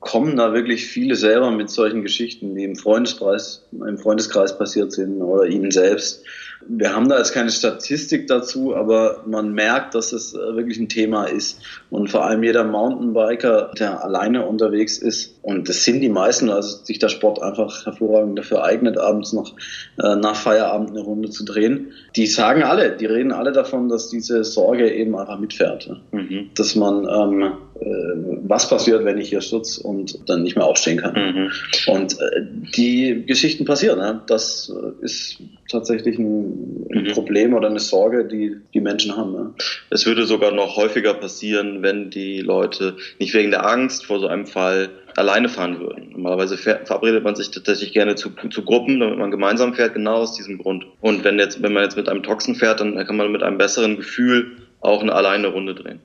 kommen 0.00 0.36
da 0.36 0.52
wirklich 0.52 0.86
viele 0.86 1.16
selber 1.16 1.50
mit 1.50 1.70
solchen 1.70 2.02
Geschichten, 2.02 2.54
die 2.54 2.64
im 2.64 2.76
Freundeskreis, 2.76 3.64
im 3.72 3.98
Freundeskreis 3.98 4.56
passiert 4.56 4.92
sind 4.92 5.20
oder 5.22 5.46
ihnen 5.46 5.70
selbst. 5.70 6.24
Wir 6.68 6.94
haben 6.94 7.08
da 7.08 7.18
jetzt 7.18 7.32
keine 7.32 7.50
Statistik 7.50 8.26
dazu, 8.26 8.74
aber 8.74 9.22
man 9.26 9.52
merkt, 9.52 9.94
dass 9.94 10.12
es 10.12 10.34
wirklich 10.34 10.78
ein 10.78 10.88
Thema 10.88 11.24
ist. 11.24 11.60
Und 11.90 12.10
vor 12.10 12.24
allem 12.24 12.42
jeder 12.42 12.64
Mountainbiker, 12.64 13.72
der 13.78 14.04
alleine 14.04 14.46
unterwegs 14.46 14.98
ist, 14.98 15.36
und 15.42 15.68
das 15.68 15.84
sind 15.84 16.00
die 16.00 16.08
meisten, 16.08 16.50
also 16.50 16.84
sich 16.84 16.98
der 16.98 17.08
Sport 17.08 17.40
einfach 17.40 17.86
hervorragend 17.86 18.38
dafür 18.38 18.64
eignet, 18.64 18.98
abends 18.98 19.32
noch 19.32 19.54
äh, 20.02 20.16
nach 20.16 20.34
Feierabend 20.34 20.90
eine 20.90 21.00
Runde 21.00 21.30
zu 21.30 21.44
drehen, 21.44 21.92
die 22.16 22.26
sagen 22.26 22.62
alle, 22.62 22.96
die 22.96 23.06
reden 23.06 23.32
alle 23.32 23.52
davon, 23.52 23.88
dass 23.88 24.08
diese 24.08 24.42
Sorge 24.42 24.92
eben 24.92 25.16
einfach 25.16 25.38
mitfährt. 25.38 25.90
Mhm. 26.10 26.50
Dass 26.56 26.74
man 26.74 27.06
ähm, 27.08 27.52
äh, 27.80 27.86
was 28.48 28.68
passiert, 28.68 29.04
wenn 29.04 29.18
ich 29.18 29.28
hier 29.28 29.40
stürze 29.40 29.82
und 29.82 30.28
dann 30.28 30.42
nicht 30.42 30.56
mehr 30.56 30.66
aufstehen 30.66 30.98
kann. 30.98 31.14
Mhm. 31.14 31.92
Und 31.92 32.20
äh, 32.20 32.42
die 32.76 33.24
Geschichten 33.26 33.64
passieren. 33.64 33.98
Ne? 33.98 34.22
Das 34.26 34.72
äh, 34.74 35.04
ist 35.04 35.38
tatsächlich 35.68 36.18
ein, 36.18 36.86
ein 36.92 37.04
mhm. 37.04 37.12
Problem 37.12 37.54
oder 37.54 37.68
eine 37.68 37.80
Sorge, 37.80 38.24
die 38.24 38.56
die 38.74 38.80
Menschen 38.80 39.16
haben. 39.16 39.32
Ne? 39.32 39.54
Es 39.90 40.06
würde 40.06 40.24
sogar 40.24 40.52
noch 40.52 40.76
häufiger 40.76 41.14
passieren, 41.14 41.82
wenn 41.82 42.10
die 42.10 42.40
Leute 42.40 42.96
nicht 43.18 43.34
wegen 43.34 43.50
der 43.50 43.66
Angst 43.66 44.06
vor 44.06 44.20
so 44.20 44.26
einem 44.26 44.46
Fall 44.46 44.90
alleine 45.16 45.48
fahren 45.48 45.80
würden. 45.80 46.10
Normalerweise 46.12 46.56
verabredet 46.58 47.24
man 47.24 47.34
sich 47.34 47.50
tatsächlich 47.50 47.92
gerne 47.92 48.16
zu, 48.16 48.30
zu 48.50 48.62
Gruppen, 48.62 49.00
damit 49.00 49.18
man 49.18 49.30
gemeinsam 49.30 49.74
fährt, 49.74 49.94
genau 49.94 50.16
aus 50.16 50.36
diesem 50.36 50.58
Grund. 50.58 50.86
Und 51.00 51.24
wenn 51.24 51.38
jetzt, 51.38 51.62
wenn 51.62 51.72
man 51.72 51.84
jetzt 51.84 51.96
mit 51.96 52.08
einem 52.08 52.22
Toxen 52.22 52.54
fährt, 52.54 52.80
dann 52.80 52.96
kann 53.06 53.16
man 53.16 53.32
mit 53.32 53.42
einem 53.42 53.58
besseren 53.58 53.96
Gefühl 53.96 54.65
auch 54.80 55.00
eine 55.00 55.14
alleine 55.14 55.48
Runde 55.48 55.74
drehen. 55.74 56.00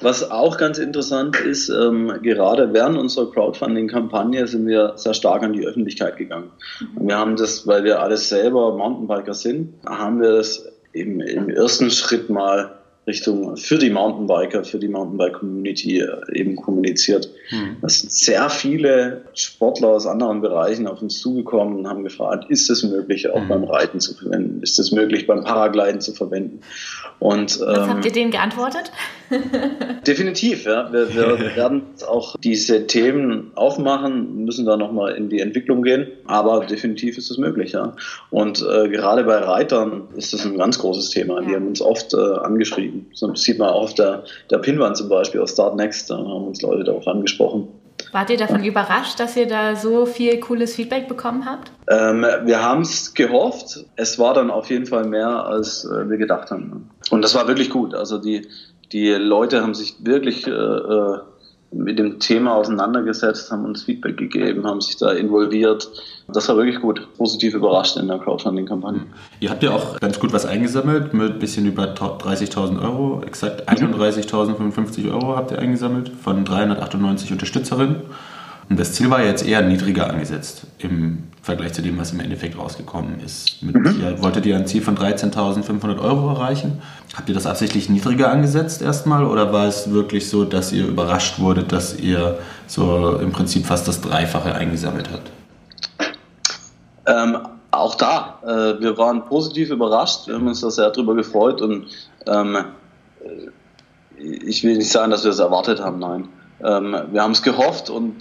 Was 0.00 0.30
auch 0.30 0.58
ganz 0.58 0.78
interessant 0.78 1.40
ist, 1.40 1.68
ähm, 1.68 2.20
gerade 2.22 2.72
während 2.72 2.98
unserer 2.98 3.30
Crowdfunding-Kampagne 3.30 4.46
sind 4.46 4.66
wir 4.66 4.92
sehr 4.96 5.14
stark 5.14 5.42
an 5.42 5.52
die 5.52 5.66
Öffentlichkeit 5.66 6.16
gegangen. 6.16 6.50
Und 6.94 7.08
wir 7.08 7.18
haben 7.18 7.36
das, 7.36 7.66
weil 7.66 7.84
wir 7.84 8.00
alles 8.00 8.28
selber 8.28 8.76
Mountainbiker 8.76 9.34
sind, 9.34 9.74
haben 9.86 10.20
wir 10.20 10.32
das 10.32 10.68
im, 10.92 11.20
im 11.20 11.48
ersten 11.48 11.90
Schritt 11.90 12.30
mal 12.30 12.77
Richtung 13.08 13.56
für 13.56 13.78
die 13.78 13.90
Mountainbiker, 13.90 14.62
für 14.62 14.78
die 14.78 14.88
Mountainbike-Community 14.88 16.00
äh, 16.00 16.38
eben 16.38 16.56
kommuniziert. 16.56 17.28
Hm. 17.48 17.76
Es 17.82 18.00
sind 18.00 18.12
sehr 18.12 18.48
viele 18.50 19.22
Sportler 19.34 19.88
aus 19.88 20.06
anderen 20.06 20.40
Bereichen 20.40 20.86
auf 20.86 21.02
uns 21.02 21.18
zugekommen 21.18 21.78
und 21.78 21.88
haben 21.88 22.04
gefragt, 22.04 22.48
ist 22.48 22.70
es 22.70 22.84
möglich, 22.84 23.28
auch 23.30 23.40
hm. 23.40 23.48
beim 23.48 23.64
Reiten 23.64 23.98
zu 23.98 24.14
verwenden? 24.14 24.62
Ist 24.62 24.78
es 24.78 24.92
möglich, 24.92 25.26
beim 25.26 25.42
Paragliden 25.42 26.00
zu 26.00 26.12
verwenden? 26.12 26.60
Und, 27.18 27.58
Was 27.60 27.78
ähm, 27.78 27.88
habt 27.88 28.04
ihr 28.04 28.12
denen 28.12 28.30
geantwortet? 28.30 28.92
definitiv, 30.06 30.64
ja. 30.64 30.92
Wir, 30.92 31.14
wir 31.14 31.38
werden 31.56 31.82
auch 32.06 32.36
diese 32.38 32.86
Themen 32.86 33.50
aufmachen, 33.54 34.44
müssen 34.44 34.66
da 34.66 34.76
nochmal 34.76 35.14
in 35.14 35.28
die 35.28 35.40
Entwicklung 35.40 35.82
gehen, 35.82 36.06
aber 36.26 36.64
definitiv 36.64 37.18
ist 37.18 37.30
es 37.30 37.38
möglich, 37.38 37.72
ja. 37.72 37.94
Und 38.30 38.62
äh, 38.62 38.88
gerade 38.88 39.24
bei 39.24 39.38
Reitern 39.38 40.08
ist 40.16 40.32
das 40.32 40.44
ein 40.44 40.58
ganz 40.58 40.78
großes 40.78 41.10
Thema. 41.10 41.40
Ja. 41.40 41.48
Die 41.48 41.54
haben 41.54 41.66
uns 41.68 41.82
oft 41.82 42.14
äh, 42.14 42.16
angeschrieben. 42.16 42.97
Das 43.20 43.42
sieht 43.42 43.58
man 43.58 43.68
auch 43.70 43.82
auf 43.82 43.94
der, 43.94 44.24
der 44.50 44.58
Pinwand 44.58 44.96
zum 44.96 45.08
Beispiel 45.08 45.40
aus 45.40 45.52
Start 45.52 45.76
Next, 45.76 46.10
da 46.10 46.16
haben 46.16 46.46
uns 46.46 46.62
Leute 46.62 46.84
darauf 46.84 47.06
angesprochen. 47.06 47.68
Wart 48.12 48.30
ihr 48.30 48.38
davon 48.38 48.64
überrascht, 48.64 49.20
dass 49.20 49.36
ihr 49.36 49.46
da 49.46 49.76
so 49.76 50.06
viel 50.06 50.40
cooles 50.40 50.74
Feedback 50.74 51.08
bekommen 51.08 51.44
habt? 51.44 51.70
Ähm, 51.88 52.24
wir 52.44 52.62
haben 52.62 52.82
es 52.82 53.12
gehofft. 53.12 53.84
Es 53.96 54.18
war 54.18 54.34
dann 54.34 54.50
auf 54.50 54.70
jeden 54.70 54.86
Fall 54.86 55.04
mehr, 55.04 55.28
als 55.28 55.84
äh, 55.84 56.08
wir 56.08 56.16
gedacht 56.16 56.50
haben. 56.50 56.90
Und 57.10 57.22
das 57.22 57.34
war 57.34 57.46
wirklich 57.48 57.70
gut. 57.70 57.94
Also 57.94 58.18
die, 58.18 58.46
die 58.92 59.10
Leute 59.10 59.62
haben 59.62 59.74
sich 59.74 59.96
wirklich 60.00 60.46
äh, 60.46 60.50
äh 60.50 61.18
mit 61.70 61.98
dem 61.98 62.18
Thema 62.18 62.54
auseinandergesetzt, 62.54 63.50
haben 63.50 63.64
uns 63.64 63.82
Feedback 63.82 64.16
gegeben, 64.16 64.66
haben 64.66 64.80
sich 64.80 64.96
da 64.96 65.12
involviert. 65.12 65.88
Das 66.28 66.48
war 66.48 66.56
wirklich 66.56 66.80
gut, 66.80 67.06
positiv 67.16 67.54
überrascht 67.54 67.96
in 67.96 68.08
der 68.08 68.18
Crowdfunding-Kampagne. 68.18 69.02
Ihr 69.40 69.50
habt 69.50 69.62
ja 69.62 69.70
auch 69.70 69.98
ganz 70.00 70.18
gut 70.18 70.32
was 70.32 70.46
eingesammelt, 70.46 71.14
mit 71.14 71.32
ein 71.32 71.38
bisschen 71.38 71.66
über 71.66 71.84
30.000 71.84 72.82
Euro, 72.82 73.22
exakt 73.26 73.68
31.055 73.68 75.10
Euro 75.10 75.36
habt 75.36 75.50
ihr 75.50 75.58
eingesammelt 75.58 76.08
von 76.08 76.44
398 76.44 77.32
Unterstützerinnen. 77.32 78.02
Und 78.68 78.78
das 78.78 78.92
Ziel 78.92 79.08
war 79.10 79.22
jetzt 79.22 79.46
eher 79.46 79.62
niedriger 79.62 80.10
angesetzt 80.10 80.62
im 80.78 81.24
Vergleich 81.40 81.72
zu 81.72 81.80
dem, 81.80 81.98
was 81.98 82.12
im 82.12 82.20
Endeffekt 82.20 82.58
rausgekommen 82.58 83.20
ist. 83.20 83.62
Mit, 83.62 83.74
mhm. 83.74 84.00
ihr, 84.00 84.22
wolltet 84.22 84.44
ihr 84.44 84.56
ein 84.56 84.66
Ziel 84.66 84.82
von 84.82 84.96
13.500 84.96 85.98
Euro 85.98 86.28
erreichen? 86.28 86.82
Habt 87.16 87.28
ihr 87.30 87.34
das 87.34 87.46
absichtlich 87.46 87.88
niedriger 87.88 88.30
angesetzt 88.30 88.82
erstmal 88.82 89.24
oder 89.24 89.52
war 89.52 89.66
es 89.66 89.90
wirklich 89.90 90.28
so, 90.28 90.44
dass 90.44 90.72
ihr 90.72 90.86
überrascht 90.86 91.38
wurdet, 91.38 91.72
dass 91.72 91.98
ihr 91.98 92.38
so 92.66 93.16
im 93.16 93.32
Prinzip 93.32 93.64
fast 93.64 93.88
das 93.88 94.02
Dreifache 94.02 94.54
eingesammelt 94.54 95.08
habt? 95.10 95.30
Ähm, 97.06 97.38
auch 97.70 97.94
da, 97.94 98.38
äh, 98.42 98.80
wir 98.82 98.98
waren 98.98 99.24
positiv 99.24 99.70
überrascht, 99.70 100.26
wir 100.26 100.34
haben 100.34 100.46
uns 100.46 100.60
da 100.60 100.70
sehr 100.70 100.90
drüber 100.90 101.14
gefreut 101.14 101.62
und 101.62 101.86
ähm, 102.26 102.56
äh, 103.24 104.20
ich 104.20 104.62
will 104.64 104.76
nicht 104.76 104.90
sagen, 104.90 105.10
dass 105.10 105.24
wir 105.24 105.30
es 105.30 105.38
erwartet 105.38 105.80
haben, 105.80 105.98
nein. 105.98 106.28
Ähm, 106.62 106.94
wir 107.10 107.22
haben 107.22 107.32
es 107.32 107.42
gehofft 107.42 107.88
und 107.88 108.16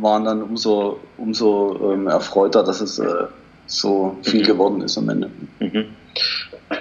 waren 0.00 0.24
dann 0.24 0.42
umso, 0.42 1.00
umso 1.16 1.92
ähm, 1.92 2.06
erfreuter, 2.06 2.62
dass 2.62 2.80
es 2.80 2.98
äh, 2.98 3.26
so 3.66 4.18
viel 4.22 4.42
mhm. 4.42 4.46
geworden 4.46 4.80
ist 4.82 4.98
am 4.98 5.08
Ende. 5.08 5.30
Mhm. 5.60 5.86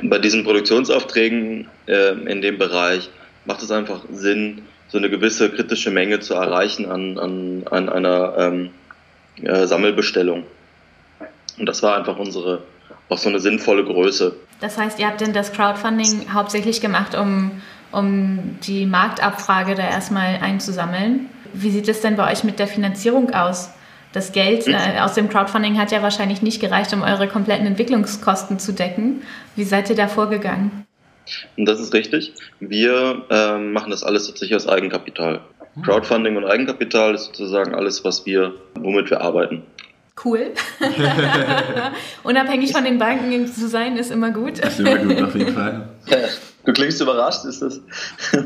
Bei 0.10 0.20
diesen 0.20 0.44
Produktionsaufträgen 0.44 1.68
äh, 1.88 2.12
in 2.32 2.42
dem 2.42 2.58
Bereich 2.58 3.10
macht 3.46 3.62
es 3.62 3.72
einfach 3.72 4.02
Sinn, 4.12 4.64
so 4.88 4.98
eine 4.98 5.10
gewisse 5.10 5.50
kritische 5.52 5.92
Menge 5.92 6.20
zu 6.20 6.34
erreichen 6.34 6.90
an, 6.90 7.20
an, 7.20 7.64
an 7.70 7.90
einer 7.90 8.34
ähm, 8.38 8.70
äh, 9.42 9.66
Sammelbestellung. 9.66 10.44
Und 11.58 11.66
das 11.66 11.84
war 11.84 11.98
einfach 11.98 12.18
unsere, 12.18 12.64
auch 13.10 13.18
so 13.18 13.30
eine 13.30 13.40
sinnvolle 13.40 13.84
Größe. 13.84 14.36
Das 14.62 14.78
heißt, 14.78 15.00
ihr 15.00 15.08
habt 15.08 15.22
denn 15.22 15.34
das 15.34 15.54
Crowdfunding 15.54 16.34
hauptsächlich 16.34 16.82
gemacht, 16.82 17.16
um, 17.16 17.62
um 17.92 18.58
die 18.64 18.86
Marktabfrage 18.86 19.76
da 19.76 19.84
erstmal 19.84 20.38
einzusammeln? 20.42 21.30
Wie 21.54 21.72
sieht 21.72 21.88
es 21.88 22.02
denn 22.02 22.16
bei 22.16 22.32
euch 22.32 22.44
mit 22.44 22.60
der 22.60 22.68
Finanzierung 22.68 23.32
aus? 23.34 23.72
Das 24.14 24.32
Geld 24.32 24.68
äh, 24.68 24.76
aus 25.02 25.14
dem 25.14 25.30
Crowdfunding 25.30 25.78
hat 25.78 25.92
ja 25.92 26.02
wahrscheinlich 26.02 26.42
nicht 26.42 26.60
gereicht, 26.60 26.94
um 26.94 27.02
eure 27.02 27.28
kompletten 27.28 27.68
Entwicklungskosten 27.68 28.60
zu 28.60 28.74
decken. 28.74 29.22
Wie 29.56 29.64
seid 29.64 29.90
ihr 29.90 29.96
da 29.96 30.08
vorgegangen? 30.08 30.86
Das 31.58 31.80
ist 31.80 31.94
richtig. 31.94 32.34
Wir 32.60 33.26
äh, 33.30 33.58
machen 33.60 33.92
das 33.92 34.04
alles 34.04 34.26
tatsächlich 34.28 34.56
aus 34.56 34.68
Eigenkapital. 34.68 35.42
Hm. 35.76 35.84
Crowdfunding 35.84 36.38
und 36.38 36.46
Eigenkapital 36.46 37.14
ist 37.14 37.26
sozusagen 37.26 37.76
alles, 37.76 38.04
was 38.04 38.26
wir, 38.26 38.54
womit 38.76 39.12
wir 39.12 39.22
arbeiten. 39.22 39.64
Cool. 40.24 40.52
Unabhängig 42.24 42.72
von 42.72 42.84
den 42.84 42.98
Banken 42.98 43.48
zu 43.48 43.68
sein, 43.68 43.96
ist 43.98 44.12
immer 44.12 44.32
gut. 44.32 44.60
Ist 44.60 44.80
immer 44.80 44.98
gut, 44.98 45.22
auf 45.22 45.36
jeden 45.36 45.54
Fall. 45.54 45.90
Du 46.66 46.74
klingst 46.74 47.00
überrascht, 47.00 47.46
ist 47.46 47.62
das? 47.62 47.80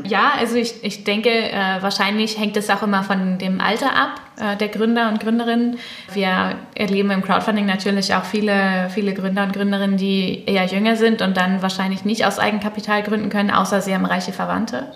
ja, 0.04 0.32
also 0.38 0.54
ich, 0.54 0.84
ich 0.84 1.04
denke, 1.04 1.30
äh, 1.30 1.82
wahrscheinlich 1.82 2.38
hängt 2.38 2.56
es 2.56 2.70
auch 2.70 2.82
immer 2.82 3.02
von 3.02 3.38
dem 3.38 3.60
Alter 3.60 3.94
ab, 3.94 4.20
äh, 4.36 4.56
der 4.56 4.68
Gründer 4.68 5.08
und 5.08 5.20
Gründerinnen. 5.20 5.78
Wir 6.12 6.56
erleben 6.74 7.10
im 7.10 7.22
Crowdfunding 7.22 7.66
natürlich 7.66 8.14
auch 8.14 8.24
viele, 8.24 8.88
viele 8.94 9.14
Gründer 9.14 9.42
und 9.42 9.52
Gründerinnen, 9.52 9.96
die 9.96 10.44
eher 10.46 10.64
jünger 10.66 10.96
sind 10.96 11.22
und 11.22 11.36
dann 11.36 11.60
wahrscheinlich 11.60 12.04
nicht 12.04 12.24
aus 12.24 12.38
Eigenkapital 12.38 13.02
gründen 13.02 13.30
können, 13.30 13.50
außer 13.50 13.80
sie 13.80 13.94
haben 13.94 14.06
reiche 14.06 14.32
Verwandte. 14.32 14.92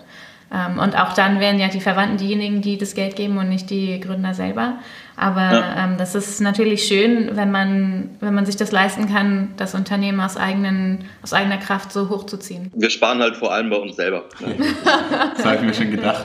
Ähm, 0.52 0.78
und 0.78 0.99
auch 0.99 1.12
dann 1.12 1.40
wären 1.40 1.59
ja 1.59 1.69
die 1.69 1.81
Verwandten 1.81 2.17
diejenigen, 2.17 2.62
die 2.62 2.78
das 2.78 2.95
Geld 2.95 3.17
geben 3.17 3.37
und 3.38 3.49
nicht 3.49 3.69
die 3.71 4.00
Gründer 4.00 4.33
selber. 4.35 4.78
Aber 5.17 5.40
ja. 5.40 5.85
ähm, 5.85 5.97
das 5.99 6.14
ist 6.14 6.40
natürlich 6.40 6.85
schön, 6.85 7.37
wenn 7.37 7.50
man, 7.50 8.11
wenn 8.21 8.35
man 8.35 8.47
sich 8.47 8.57
das 8.57 8.73
leisten 8.73 9.12
kann, 9.12 9.52
das 9.57 9.75
Unternehmen 9.75 10.21
aus, 10.21 10.37
eigenen, 10.37 11.05
aus 11.23 11.33
eigener 11.33 11.59
Kraft 11.59 11.93
so 11.93 12.09
hochzuziehen. 12.09 12.71
Wir 12.75 12.88
sparen 12.88 13.21
halt 13.21 13.37
vor 13.37 13.52
allem 13.52 13.69
bei 13.69 13.76
uns 13.76 13.97
selber. 13.97 14.25
das 15.37 15.45
habe 15.45 15.57
ich 15.57 15.62
mir 15.62 15.75
schon 15.75 15.90
gedacht. 15.90 16.25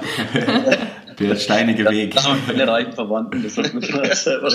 Der 1.19 1.35
steinige 1.35 1.89
Weg. 1.89 2.15
Das 2.15 2.27
haben 2.27 2.39
wir 2.47 2.67
reichen 2.67 2.93
Verwandten, 2.93 3.43
das 3.43 3.57
hat 3.57 3.73
mich 3.73 3.87
selber 4.13 4.49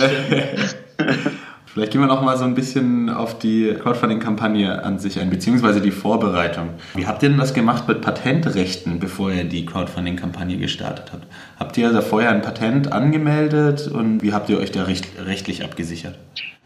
Vielleicht 1.78 1.92
gehen 1.92 2.00
wir 2.00 2.08
noch 2.08 2.23
mal 2.23 2.37
so 2.37 2.42
ein 2.42 2.56
bisschen 2.56 3.08
auf 3.08 3.38
die 3.38 3.73
Crowdfunding-Kampagne 3.73 4.82
an 4.82 4.99
sich 4.99 5.20
ein, 5.20 5.30
beziehungsweise 5.30 5.80
die 5.80 5.92
Vorbereitung. 5.92 6.70
Wie 6.97 7.06
habt 7.06 7.23
ihr 7.23 7.28
denn 7.28 7.38
das 7.38 7.54
gemacht 7.54 7.87
mit 7.87 8.00
Patentrechten, 8.00 8.99
bevor 8.99 9.30
ihr 9.30 9.44
die 9.44 9.64
Crowdfunding-Kampagne 9.64 10.56
gestartet 10.56 11.12
habt? 11.12 11.28
Habt 11.56 11.78
ihr 11.78 11.92
da 11.92 12.00
vorher 12.00 12.30
ein 12.30 12.42
Patent 12.42 12.90
angemeldet 12.90 13.87
und 13.87 14.25
wie 14.25 14.32
habt 14.32 14.50
ihr 14.50 14.58
euch 14.58 14.73
da 14.73 14.82
recht, 14.82 15.06
rechtlich 15.25 15.62
abgesichert? 15.62 16.16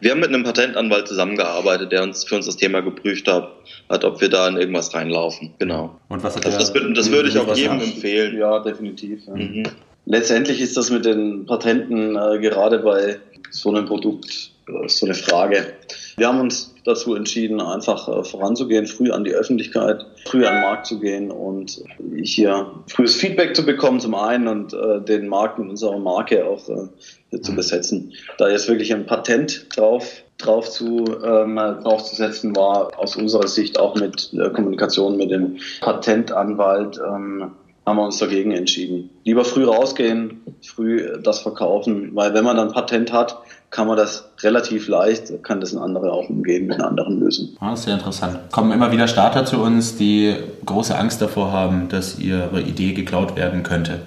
Wir 0.01 0.13
haben 0.13 0.21
mit 0.21 0.31
einem 0.31 0.45
Patentanwalt 0.45 1.07
zusammengearbeitet, 1.07 1.93
der 1.93 2.05
uns 2.05 2.25
für 2.25 2.37
uns 2.37 2.47
das 2.47 2.57
Thema 2.57 2.81
geprüft 2.81 3.29
hat, 3.29 3.53
hat 3.91 4.07
ob 4.07 4.19
wir 4.23 4.31
da 4.31 4.49
in 4.49 4.57
irgendwas 4.57 4.95
reinlaufen. 4.95 5.53
Genau. 5.59 5.95
Und 6.09 6.25
was 6.25 6.37
hat 6.37 6.47
also 6.47 6.57
das, 6.57 6.73
das, 6.73 6.83
das 6.95 7.11
würde 7.11 7.29
ich 7.29 7.39
auch 7.39 7.55
jedem 7.55 7.83
empfehlen. 7.83 8.39
Ja, 8.39 8.61
definitiv. 8.61 9.27
Ja. 9.27 9.35
Mhm. 9.35 9.65
Letztendlich 10.07 10.63
ist 10.63 10.79
das 10.79 10.89
mit 10.89 11.05
den 11.05 11.45
Patenten 11.45 12.17
äh, 12.17 12.39
gerade 12.41 12.79
bei 12.79 13.19
so 13.51 13.69
einem 13.69 13.85
Produkt 13.85 14.52
ist 14.85 14.99
so 14.99 15.07
eine 15.07 15.15
Frage. 15.15 15.75
Wir 16.17 16.29
haben 16.29 16.41
uns 16.41 16.75
dazu 16.85 17.15
entschieden, 17.15 17.61
einfach 17.61 18.09
äh, 18.09 18.25
voranzugehen, 18.25 18.87
früh 18.87 19.11
an 19.11 19.25
die 19.25 19.33
Öffentlichkeit, 19.33 20.05
früh 20.25 20.45
an 20.45 20.55
den 20.55 20.63
Markt 20.63 20.87
zu 20.87 21.01
gehen 21.01 21.31
und 21.31 21.83
hier 22.23 22.67
frühes 22.89 23.15
Feedback 23.15 23.57
zu 23.57 23.65
bekommen 23.65 24.01
zum 24.01 24.15
einen 24.15 24.49
und 24.49 24.73
äh, 24.73 25.01
den 25.01 25.29
Markt 25.29 25.59
mit 25.59 25.71
unserer 25.71 25.99
Marke 25.99 26.45
auch 26.47 26.69
äh, 26.69 27.41
zu 27.41 27.55
besetzen. 27.55 28.13
Da 28.39 28.49
jetzt 28.49 28.69
wirklich 28.69 28.93
ein 28.93 29.07
Patent 29.07 29.67
drauf 29.77 30.23
drauf 30.39 30.69
zu 30.71 31.05
ähm, 31.25 31.57
draufzusetzen 31.57 32.57
war 32.57 32.99
aus 32.99 33.17
unserer 33.17 33.47
Sicht 33.47 33.79
auch 33.79 33.95
mit 33.95 34.33
der 34.33 34.51
Kommunikation 34.51 35.17
mit 35.17 35.31
dem 35.31 35.59
Patentanwalt 35.81 36.99
ähm, 36.99 37.53
haben 37.87 37.97
wir 37.97 38.05
uns 38.05 38.19
dagegen 38.19 38.53
entschieden. 38.53 39.11
Lieber 39.25 39.45
früh 39.45 39.65
rausgehen, 39.65 40.41
früh 40.63 41.19
das 41.23 41.41
verkaufen, 41.41 42.11
weil 42.15 42.33
wenn 42.35 42.45
man 42.45 42.57
dann 42.57 42.73
Patent 42.73 43.13
hat, 43.13 43.39
kann 43.71 43.87
man 43.89 43.97
das 43.97 44.29
relativ 44.43 44.87
leicht, 44.87 45.43
kann 45.43 45.61
das 45.61 45.73
ein 45.73 45.79
anderer 45.79 46.13
auch 46.13 46.29
umgehen 46.29 46.67
mit 46.67 46.77
einer 46.77 46.89
anderen 46.89 47.19
Lösung. 47.21 47.49
Ah, 47.59 47.71
das 47.71 47.81
ist 47.81 47.85
sehr 47.87 47.95
interessant. 47.95 48.39
Kommen 48.53 48.71
immer 48.71 48.93
wieder 48.93 49.09
Starter 49.09 49.45
zu 49.47 49.59
uns, 49.59 49.97
die 49.97 50.37
große 50.67 50.97
Angst 50.97 51.23
davor 51.23 51.53
haben, 51.53 51.89
dass 51.89 52.19
ihre 52.19 52.61
Idee 52.61 52.93
geklaut 52.93 53.35
werden 53.35 53.63
könnte. 53.63 54.01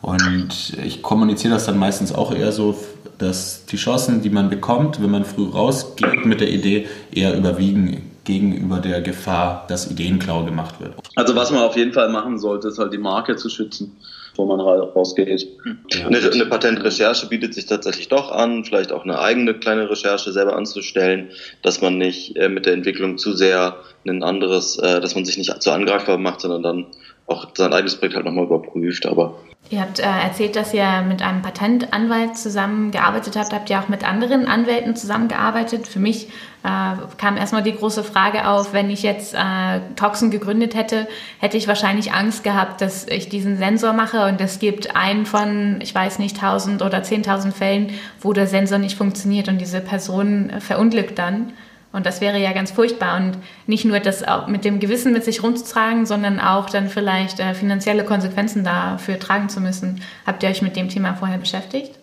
Und 0.00 0.76
ich 0.84 1.02
kommuniziere 1.02 1.54
das 1.54 1.66
dann 1.66 1.78
meistens 1.78 2.14
auch 2.14 2.32
eher 2.32 2.52
so, 2.52 2.76
dass 3.18 3.66
die 3.66 3.76
Chancen, 3.76 4.22
die 4.22 4.30
man 4.30 4.48
bekommt, 4.48 5.02
wenn 5.02 5.10
man 5.10 5.24
früh 5.24 5.48
rausgeht 5.48 6.24
mit 6.24 6.40
der 6.40 6.50
Idee, 6.50 6.86
eher 7.10 7.36
überwiegen 7.36 8.08
gegenüber 8.28 8.78
der 8.78 9.00
Gefahr, 9.00 9.64
dass 9.68 9.90
Ideenklau 9.90 10.44
gemacht 10.44 10.80
wird. 10.80 10.92
Also 11.16 11.34
was 11.34 11.50
man 11.50 11.62
auf 11.62 11.76
jeden 11.76 11.92
Fall 11.92 12.10
machen 12.10 12.38
sollte, 12.38 12.68
ist 12.68 12.78
halt 12.78 12.92
die 12.92 12.98
Marke 12.98 13.36
zu 13.36 13.48
schützen 13.48 13.96
wo 14.38 14.46
man 14.46 14.60
rausgeht. 14.60 15.48
Ja. 15.90 16.06
Eine, 16.06 16.18
eine 16.18 16.46
Patentrecherche 16.46 17.26
bietet 17.26 17.54
sich 17.54 17.66
tatsächlich 17.66 18.06
doch 18.06 18.30
an, 18.30 18.64
vielleicht 18.64 18.92
auch 18.92 19.02
eine 19.02 19.18
eigene 19.18 19.52
kleine 19.52 19.90
Recherche 19.90 20.30
selber 20.30 20.54
anzustellen, 20.56 21.30
dass 21.62 21.82
man 21.82 21.98
nicht 21.98 22.36
äh, 22.36 22.48
mit 22.48 22.64
der 22.64 22.74
Entwicklung 22.74 23.18
zu 23.18 23.32
sehr 23.32 23.78
ein 24.06 24.22
anderes, 24.22 24.78
äh, 24.78 25.00
dass 25.00 25.16
man 25.16 25.24
sich 25.24 25.36
nicht 25.36 25.60
zu 25.60 25.72
angreifbar 25.72 26.18
macht, 26.18 26.40
sondern 26.40 26.62
dann 26.62 26.86
auch 27.28 27.46
sein 27.54 27.72
eigenes 27.72 27.96
Projekt 27.96 28.16
halt 28.16 28.24
nochmal 28.24 28.44
überprüft. 28.44 29.06
Aber 29.06 29.34
Ihr 29.70 29.82
habt 29.82 29.98
äh, 29.98 30.04
erzählt, 30.04 30.56
dass 30.56 30.72
ihr 30.72 31.02
mit 31.06 31.20
einem 31.20 31.42
Patentanwalt 31.42 32.38
zusammengearbeitet 32.38 33.36
habt. 33.36 33.52
Habt 33.52 33.68
ihr 33.68 33.78
auch 33.78 33.88
mit 33.88 34.02
anderen 34.02 34.46
Anwälten 34.46 34.96
zusammengearbeitet? 34.96 35.86
Für 35.86 35.98
mich 35.98 36.28
äh, 36.64 36.94
kam 37.18 37.36
erstmal 37.36 37.62
die 37.62 37.74
große 37.74 38.02
Frage 38.02 38.48
auf, 38.48 38.72
wenn 38.72 38.88
ich 38.88 39.02
jetzt 39.02 39.34
äh, 39.34 39.80
Toxen 39.94 40.30
gegründet 40.30 40.74
hätte, 40.74 41.06
hätte 41.38 41.58
ich 41.58 41.68
wahrscheinlich 41.68 42.12
Angst 42.12 42.44
gehabt, 42.44 42.80
dass 42.80 43.06
ich 43.08 43.28
diesen 43.28 43.58
Sensor 43.58 43.92
mache 43.92 44.24
und 44.24 44.40
es 44.40 44.58
gibt 44.58 44.96
einen 44.96 45.26
von, 45.26 45.80
ich 45.82 45.94
weiß 45.94 46.18
nicht, 46.18 46.36
1000 46.42 46.80
oder 46.80 47.00
10.000 47.00 47.52
Fällen, 47.52 47.90
wo 48.22 48.32
der 48.32 48.46
Sensor 48.46 48.78
nicht 48.78 48.96
funktioniert 48.96 49.48
und 49.48 49.58
diese 49.58 49.80
Person 49.80 50.50
verunglückt 50.60 51.18
dann. 51.18 51.52
Und 51.92 52.06
das 52.06 52.20
wäre 52.20 52.38
ja 52.38 52.52
ganz 52.52 52.70
furchtbar. 52.70 53.16
Und 53.16 53.38
nicht 53.66 53.84
nur 53.84 53.98
das 54.00 54.26
auch 54.26 54.46
mit 54.46 54.64
dem 54.64 54.78
Gewissen 54.78 55.12
mit 55.12 55.24
sich 55.24 55.42
rumzutragen, 55.42 56.06
sondern 56.06 56.38
auch 56.38 56.68
dann 56.68 56.88
vielleicht 56.88 57.40
äh, 57.40 57.54
finanzielle 57.54 58.04
Konsequenzen 58.04 58.62
dafür 58.62 59.18
tragen 59.18 59.48
zu 59.48 59.60
müssen. 59.60 60.02
Habt 60.26 60.42
ihr 60.42 60.50
euch 60.50 60.62
mit 60.62 60.76
dem 60.76 60.88
Thema 60.88 61.14
vorher 61.14 61.38
beschäftigt? 61.38 61.97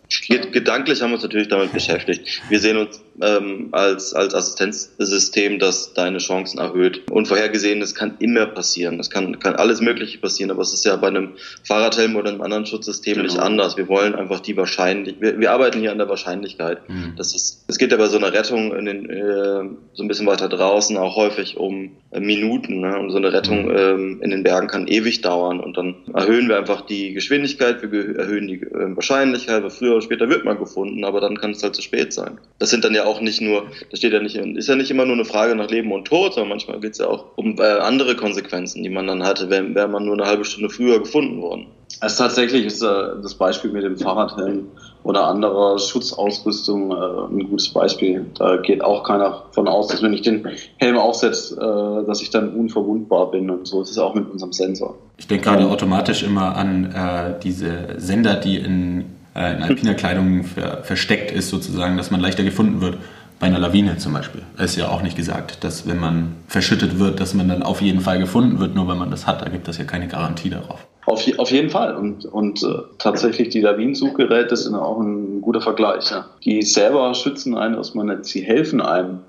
Gedanklich 0.52 1.02
haben 1.02 1.12
wir 1.12 1.16
uns 1.16 1.24
natürlich 1.24 1.48
damit 1.48 1.74
beschäftigt. 1.74 2.42
Wir 2.50 2.60
sehen 2.60 2.78
uns 2.78 3.02
ähm, 3.22 3.70
als, 3.72 4.14
als 4.14 4.34
Assistenzsystem, 4.34 5.60
das 5.60 5.94
deine 5.94 6.18
Chancen 6.18 6.60
erhöht. 6.60 7.10
Unvorhergesehenes 7.10 7.96
kann 7.96 8.16
immer 8.20 8.46
passieren. 8.46 9.00
Es 9.00 9.10
kann, 9.10 9.40
kann 9.40 9.56
alles 9.56 9.82
Mögliche 9.82 10.18
passieren, 10.18 10.52
aber 10.52 10.62
es 10.62 10.74
ist 10.74 10.86
ja 10.86 10.96
bei 10.96 11.08
einem 11.08 11.34
Fahrradhelm 11.64 12.16
oder 12.16 12.30
einem 12.30 12.42
anderen 12.42 12.66
Schutzsystem 12.66 13.16
genau. 13.16 13.26
nicht 13.26 13.40
anders. 13.40 13.78
Wir 13.78 13.88
wollen 13.88 14.16
einfach 14.16 14.40
die 14.40 14.58
Wahrscheinlichkeit, 14.58 15.22
wir, 15.22 15.40
wir 15.40 15.52
arbeiten 15.52 15.80
hier 15.80 15.92
an 15.92 15.98
der 15.98 16.10
Wahrscheinlichkeit. 16.10 16.90
Mhm. 16.90 17.14
Das 17.18 17.34
ist, 17.36 17.64
es 17.68 17.78
geht 17.78 17.92
ja 17.92 17.98
bei 17.98 18.08
so 18.08 18.18
einer 18.18 18.34
Rettung 18.34 18.76
in 18.76 18.86
den, 18.86 19.10
äh, 19.10 19.70
so 19.94 20.04
ein 20.04 20.08
bisschen 20.08 20.28
weiter 20.28 20.50
draußen 20.50 20.98
auch 20.98 21.16
häufig 21.16 21.58
um 21.58 21.92
äh, 22.12 22.20
Minuten. 22.20 22.82
Ne? 22.82 22.98
Und 22.98 23.12
so 23.12 23.18
eine 23.18 23.32
Rettung 23.32 23.66
mhm. 23.66 23.78
ähm, 23.78 24.22
in 24.22 24.32
den 24.32 24.44
Bergen 24.44 24.68
kann 24.68 24.88
ewig 24.88 25.22
dauern 25.22 25.60
und 25.60 25.78
dann 25.78 25.96
erhöhen 26.14 26.50
wir 26.50 26.58
einfach 26.58 26.82
die 26.82 27.14
Geschwindigkeit, 27.14 27.82
wir 27.92 28.18
erhöhen 28.18 28.48
die 28.48 28.62
äh, 28.62 28.96
Wahrscheinlichkeit, 28.96 29.64
weil 29.64 29.70
früher 29.70 29.96
später 30.06 30.30
wird 30.30 30.46
man 30.46 30.58
gefunden, 30.58 31.04
aber 31.04 31.20
dann 31.20 31.38
kann 31.38 31.52
es 31.52 31.62
halt 31.62 31.76
zu 31.76 31.82
spät 31.82 32.14
sein. 32.14 32.40
Das 32.60 32.70
sind 32.70 32.86
dann 32.86 32.96
ja 32.96 33.06
auch 33.06 33.20
nicht 33.20 33.42
nur, 33.42 33.64
das 33.92 34.00
steht 34.00 34.14
ja 34.14 34.22
nicht, 34.22 34.36
ist 34.36 34.70
ja 34.70 34.76
nicht 34.76 34.92
immer 34.92 35.06
nur 35.06 35.16
eine 35.16 35.26
Frage 35.26 35.56
nach 35.56 35.70
Leben 35.70 35.92
und 35.92 36.06
Tod, 36.06 36.34
sondern 36.34 36.50
manchmal 36.50 36.80
geht 36.80 36.94
es 36.94 37.00
ja 37.00 37.08
auch 37.08 37.26
um 37.36 37.58
äh, 37.60 37.64
andere 37.64 38.16
Konsequenzen, 38.16 38.84
die 38.84 38.90
man 38.90 39.08
dann 39.08 39.24
hatte, 39.24 39.50
wäre 39.50 39.76
wär 39.76 39.88
man 39.88 40.06
nur 40.06 40.14
eine 40.14 40.26
halbe 40.26 40.46
Stunde 40.46 40.70
früher 40.70 41.00
gefunden 41.00 41.42
worden. 41.42 41.68
Also 42.00 42.24
tatsächlich 42.24 42.66
ist 42.66 42.82
äh, 42.82 42.88
das 43.22 43.36
Beispiel 43.36 43.72
mit 43.72 43.84
dem 43.84 43.98
Fahrradhelm 43.98 44.68
oder 45.04 45.28
anderer 45.28 45.78
Schutzausrüstung 45.78 46.92
äh, 46.92 46.96
ein 46.96 47.50
gutes 47.50 47.70
Beispiel. 47.70 48.26
Da 48.38 48.58
geht 48.58 48.84
auch 48.84 49.04
keiner 49.04 49.44
von 49.52 49.68
aus, 49.68 49.88
dass 49.88 50.02
wenn 50.02 50.14
ich 50.14 50.22
den 50.22 50.48
Helm 50.78 50.98
aufsetze, 50.98 51.56
äh, 51.56 52.06
dass 52.06 52.22
ich 52.22 52.32
dann 52.32 52.50
unverwundbar 52.50 53.32
bin. 53.32 53.50
Und 53.50 53.68
so 53.68 53.82
ist 53.82 53.92
es 53.92 53.98
auch 53.98 54.16
mit 54.16 54.30
unserem 54.30 54.52
Sensor. 54.52 54.98
Ich 55.18 55.28
denke 55.28 55.46
gerade 55.46 55.68
automatisch 55.68 56.24
immer 56.24 56.56
an 56.56 56.86
äh, 56.86 57.40
diese 57.42 57.96
Sender, 57.98 58.36
die 58.36 58.58
in 58.58 59.06
äh, 59.36 59.56
in 59.56 59.64
alpiner 59.64 59.94
Kleidung 59.94 60.44
ver 60.44 60.84
versteckt 60.84 61.32
ist, 61.32 61.50
sozusagen, 61.50 61.98
dass 61.98 62.12
man 62.12 62.20
leichter 62.20 62.44
gefunden 62.44 62.82
wird. 62.82 62.98
Bei 63.38 63.48
einer 63.48 63.60
Lawine 63.60 63.98
zum 63.98 64.14
Beispiel. 64.14 64.44
Es 64.58 64.72
ist 64.72 64.78
ja 64.78 64.88
auch 64.88 65.02
nicht 65.02 65.18
gesagt, 65.18 65.66
dass 65.66 65.86
wenn 65.86 66.00
man 66.00 66.38
verschüttet 66.48 67.00
wird, 67.00 67.20
dass 67.20 67.34
man 67.34 67.50
dann 67.50 67.64
auf 67.64 67.82
jeden 67.82 68.00
Fall 68.00 68.18
gefunden 68.18 68.60
wird, 68.60 68.76
nur 68.76 68.88
wenn 68.88 68.98
man 68.98 69.12
das 69.12 69.28
hat. 69.28 69.42
Da 69.42 69.50
gibt 69.50 69.68
es 69.68 69.78
ja 69.78 69.84
keine 69.84 70.08
Garantie 70.08 70.50
darauf. 70.50 70.88
Auf, 71.06 71.22
auf 71.38 71.52
jeden 71.52 71.70
Fall. 71.70 71.96
Und, 71.96 72.24
und 72.26 72.64
äh, 72.64 72.68
tatsächlich 72.98 73.50
die 73.50 73.60
Lawinensuchgeräte 73.60 74.56
sind 74.56 74.76
auch 74.76 75.02
ein 75.02 75.42
guter 75.42 75.60
Vergleich. 75.60 76.10
Ja. 76.12 76.28
Die 76.46 76.62
selber 76.62 77.14
schützen 77.14 77.58
einen 77.58 77.76
erstmal 77.76 78.06
nicht, 78.06 78.24
sie 78.24 78.42
helfen 78.42 78.80
einem 78.80 79.20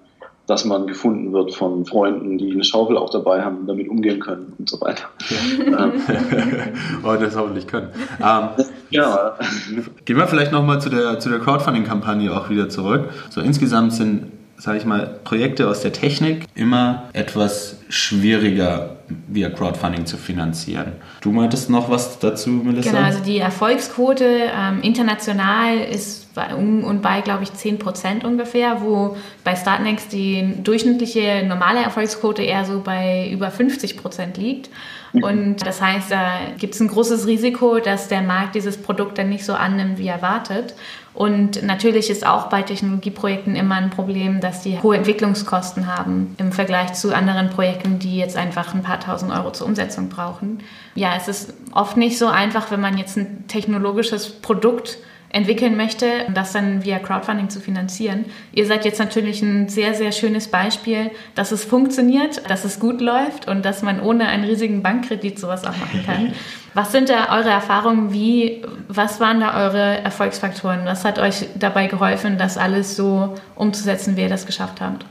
dass 0.47 0.65
man 0.65 0.87
gefunden 0.87 1.33
wird 1.33 1.55
von 1.55 1.85
Freunden, 1.85 2.39
die 2.39 2.53
eine 2.53 2.63
Schaufel 2.63 2.97
auch 2.97 3.11
dabei 3.11 3.43
haben 3.43 3.59
und 3.59 3.67
damit 3.67 3.89
umgehen 3.89 4.21
können 4.21 4.53
und 4.59 4.71
so 4.71 4.81
weiter. 4.81 5.05
Ja. 5.29 5.93
oh, 7.05 7.17
das 7.17 7.37
hoffentlich 7.37 7.67
können. 7.67 7.89
Ähm, 8.21 8.49
ja. 8.97 9.35
Gehen 10.05 10.17
wir 10.17 10.27
vielleicht 10.27 10.53
nochmal 10.53 10.81
zu 10.81 10.89
der, 10.89 11.19
zu 11.19 11.29
der 11.29 11.39
Crowdfunding-Kampagne 11.39 12.33
auch 12.33 12.51
wieder 12.51 12.69
zurück. 12.69 13.11
So 13.31 13.41
insgesamt 13.41 13.93
sind 13.93 14.33
sage 14.59 14.79
ich 14.79 14.85
mal, 14.85 15.19
Projekte 15.25 15.69
aus 15.69 15.83
der 15.83 15.93
Technik 15.93 16.45
immer 16.55 17.05
etwas 17.13 17.79
schwieriger 17.89 18.97
via 19.29 19.51
Crowdfunding 19.51 20.07
zu 20.07 20.17
finanzieren. 20.17 20.93
Du 21.21 21.31
meintest 21.31 21.71
noch 21.71 21.91
was 21.91 22.19
dazu, 22.19 22.51
Melissa? 22.51 22.91
Genau, 22.91 23.03
also 23.03 23.23
die 23.23 23.39
Erfolgsquote 23.39 24.25
ähm, 24.25 24.81
international 24.83 25.79
ist 25.79 26.35
bei, 26.35 26.55
um 26.55 26.85
und 26.85 27.03
bei, 27.03 27.21
glaube 27.21 27.45
ich, 27.45 27.53
10 27.53 27.79
Prozent 27.79 28.25
ungefähr, 28.25 28.81
wo 28.81 29.17
bei 29.45 29.55
Startnext 29.55 30.13
die 30.13 30.55
durchschnittliche 30.63 31.45
normale 31.47 31.83
Erfolgsquote 31.83 32.43
eher 32.43 32.65
so 32.65 32.81
bei 32.81 33.29
über 33.31 33.51
50 33.51 33.97
Prozent 33.97 34.37
liegt. 34.39 34.71
Und 35.23 35.67
das 35.67 35.81
heißt, 35.81 36.11
da 36.11 36.39
gibt 36.59 36.75
es 36.75 36.81
ein 36.81 36.89
großes 36.89 37.27
Risiko, 37.27 37.79
dass 37.79 38.09
der 38.09 38.23
Markt 38.23 38.55
dieses 38.55 38.77
Produkt 38.77 39.19
dann 39.19 39.29
nicht 39.29 39.45
so 39.45 39.55
annimmt, 39.55 39.99
wie 39.99 40.09
erwartet. 40.09 40.75
Und 41.15 41.63
natürlich 41.63 42.11
ist 42.11 42.27
auch 42.27 42.49
bei 42.49 42.63
Technologieprojekten 42.63 43.57
immer 43.57 43.77
ein 43.77 43.89
Problem, 43.89 44.41
dass 44.41 44.63
die 44.63 44.83
hohe 44.83 44.97
Entwicklungskosten 44.97 45.87
haben 45.87 46.35
im 46.39 46.53
Vergleich 46.53 46.93
zu 46.93 47.15
anderen 47.15 47.49
Projekten, 47.49 47.99
die 47.99 48.19
jetzt 48.19 48.37
einfach 48.37 48.75
ein 48.75 48.83
paar 48.83 49.01
tausend 49.01 49.33
Euro 49.33 49.51
zur 49.51 49.67
Umsetzung 49.67 50.11
brauchen. 50.11 50.61
Ja, 50.95 51.15
es 51.17 51.29
ist 51.29 51.55
oft 51.73 51.97
nicht 51.97 52.19
so 52.19 52.27
einfach, 52.27 52.71
wenn 52.71 52.81
man 52.81 52.99
jetzt 52.99 53.17
ein 53.17 53.47
technologisches 53.49 54.31
Produkt 54.31 54.99
entwickeln 55.37 55.77
möchte, 55.77 56.07
das 56.33 56.53
dann 56.53 56.83
via 56.83 56.99
Crowdfunding 56.99 57.51
zu 57.51 57.61
finanzieren. 57.61 58.25
Ihr 58.53 58.67
seid 58.67 58.87
jetzt 58.87 58.99
natürlich 58.99 59.43
ein 59.43 59.69
sehr, 59.69 59.93
sehr 59.93 60.11
schönes 60.13 60.49
Beispiel, 60.49 61.11
dass 61.35 61.53
es 61.53 61.63
funktioniert, 61.63 62.49
dass 62.49 62.65
es 62.65 62.81
gut 62.81 63.03
läuft 63.03 63.47
und 63.47 63.63
dass 63.63 63.83
man 63.83 64.01
ohne 64.01 64.29
einen 64.29 64.45
riesigen 64.45 64.83
Bankkredit 64.83 65.39
sowas 65.39 65.65
auch 65.65 65.77
machen 65.77 66.03
kann. 66.07 66.33
Was 66.75 66.93
sind 66.93 67.09
da 67.09 67.35
eure 67.35 67.49
Erfahrungen? 67.49 68.13
Wie, 68.13 68.63
was 68.87 69.19
waren 69.19 69.41
da 69.41 69.65
eure 69.65 69.97
Erfolgsfaktoren? 70.03 70.85
Was 70.85 71.07
hat 71.07 71.19
euch 71.19 71.47
dabei 71.55 71.87
geholfen, 71.87 72.37
das 72.37 72.59
alles 72.59 72.97
so 72.97 73.35
umzusetzen, 73.55 74.19
wie 74.19 74.21
ihr 74.21 74.29
das 74.29 74.45
geschafft 74.45 74.83
habt? 74.83 75.07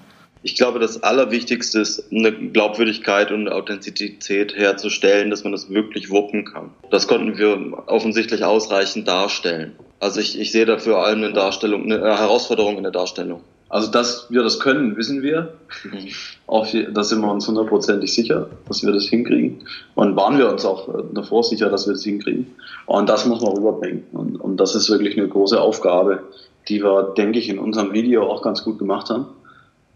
Ich 0.46 0.54
glaube, 0.54 0.78
das 0.78 1.02
Allerwichtigste 1.02 1.80
ist, 1.80 2.12
eine 2.12 2.32
Glaubwürdigkeit 2.32 3.32
und 3.32 3.50
Authentizität 3.50 4.56
herzustellen, 4.56 5.32
dass 5.32 5.44
man 5.44 5.52
das 5.52 5.72
wirklich 5.72 6.12
wuppen 6.12 6.46
kann. 6.46 6.70
Das 6.92 7.08
konnten 7.08 7.40
wir 7.40 7.84
offensichtlich 7.88 8.44
ausreichend 8.44 9.08
darstellen. 9.08 9.72
Also 10.00 10.20
ich, 10.20 10.40
ich 10.40 10.52
sehe 10.52 10.68
dafür 10.68 11.00
allem 11.00 11.24
eine 11.24 11.34
Darstellung, 11.34 11.86
eine 11.86 12.00
Herausforderung 12.00 12.78
in 12.78 12.84
der 12.84 12.92
Darstellung. 12.92 13.42
Also, 13.70 13.90
dass 13.90 14.28
wir 14.30 14.44
das 14.44 14.60
können, 14.60 14.96
wissen 14.98 15.24
wir. 15.24 15.56
Mhm. 15.84 16.10
Auch 16.46 16.68
da 16.94 17.04
sind 17.04 17.22
wir 17.22 17.32
uns 17.32 17.48
hundertprozentig 17.48 18.14
sicher, 18.14 18.48
dass 18.68 18.86
wir 18.86 18.94
das 18.94 19.08
hinkriegen. 19.08 19.64
Und 19.96 20.16
waren 20.16 20.38
wir 20.38 20.48
uns 20.48 20.64
auch 20.64 20.88
äh, 20.90 21.02
davor 21.12 21.44
sicher, 21.44 21.72
dass 21.72 21.88
wir 21.88 21.94
das 21.94 22.04
hinkriegen. 22.04 22.54
Und 22.86 23.10
das 23.10 23.26
muss 23.26 23.42
man 23.42 23.54
rüberbringen. 23.54 24.04
Und, 24.12 24.36
und 24.40 24.58
das 24.58 24.76
ist 24.76 24.92
wirklich 24.92 25.18
eine 25.18 25.28
große 25.28 25.60
Aufgabe, 25.60 26.22
die 26.70 26.84
wir, 26.84 27.16
denke 27.18 27.40
ich, 27.40 27.50
in 27.50 27.58
unserem 27.58 27.94
Video 27.94 28.32
auch 28.32 28.44
ganz 28.44 28.64
gut 28.64 28.78
gemacht 28.78 29.10
haben. 29.10 29.26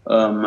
Ähm, 0.08 0.46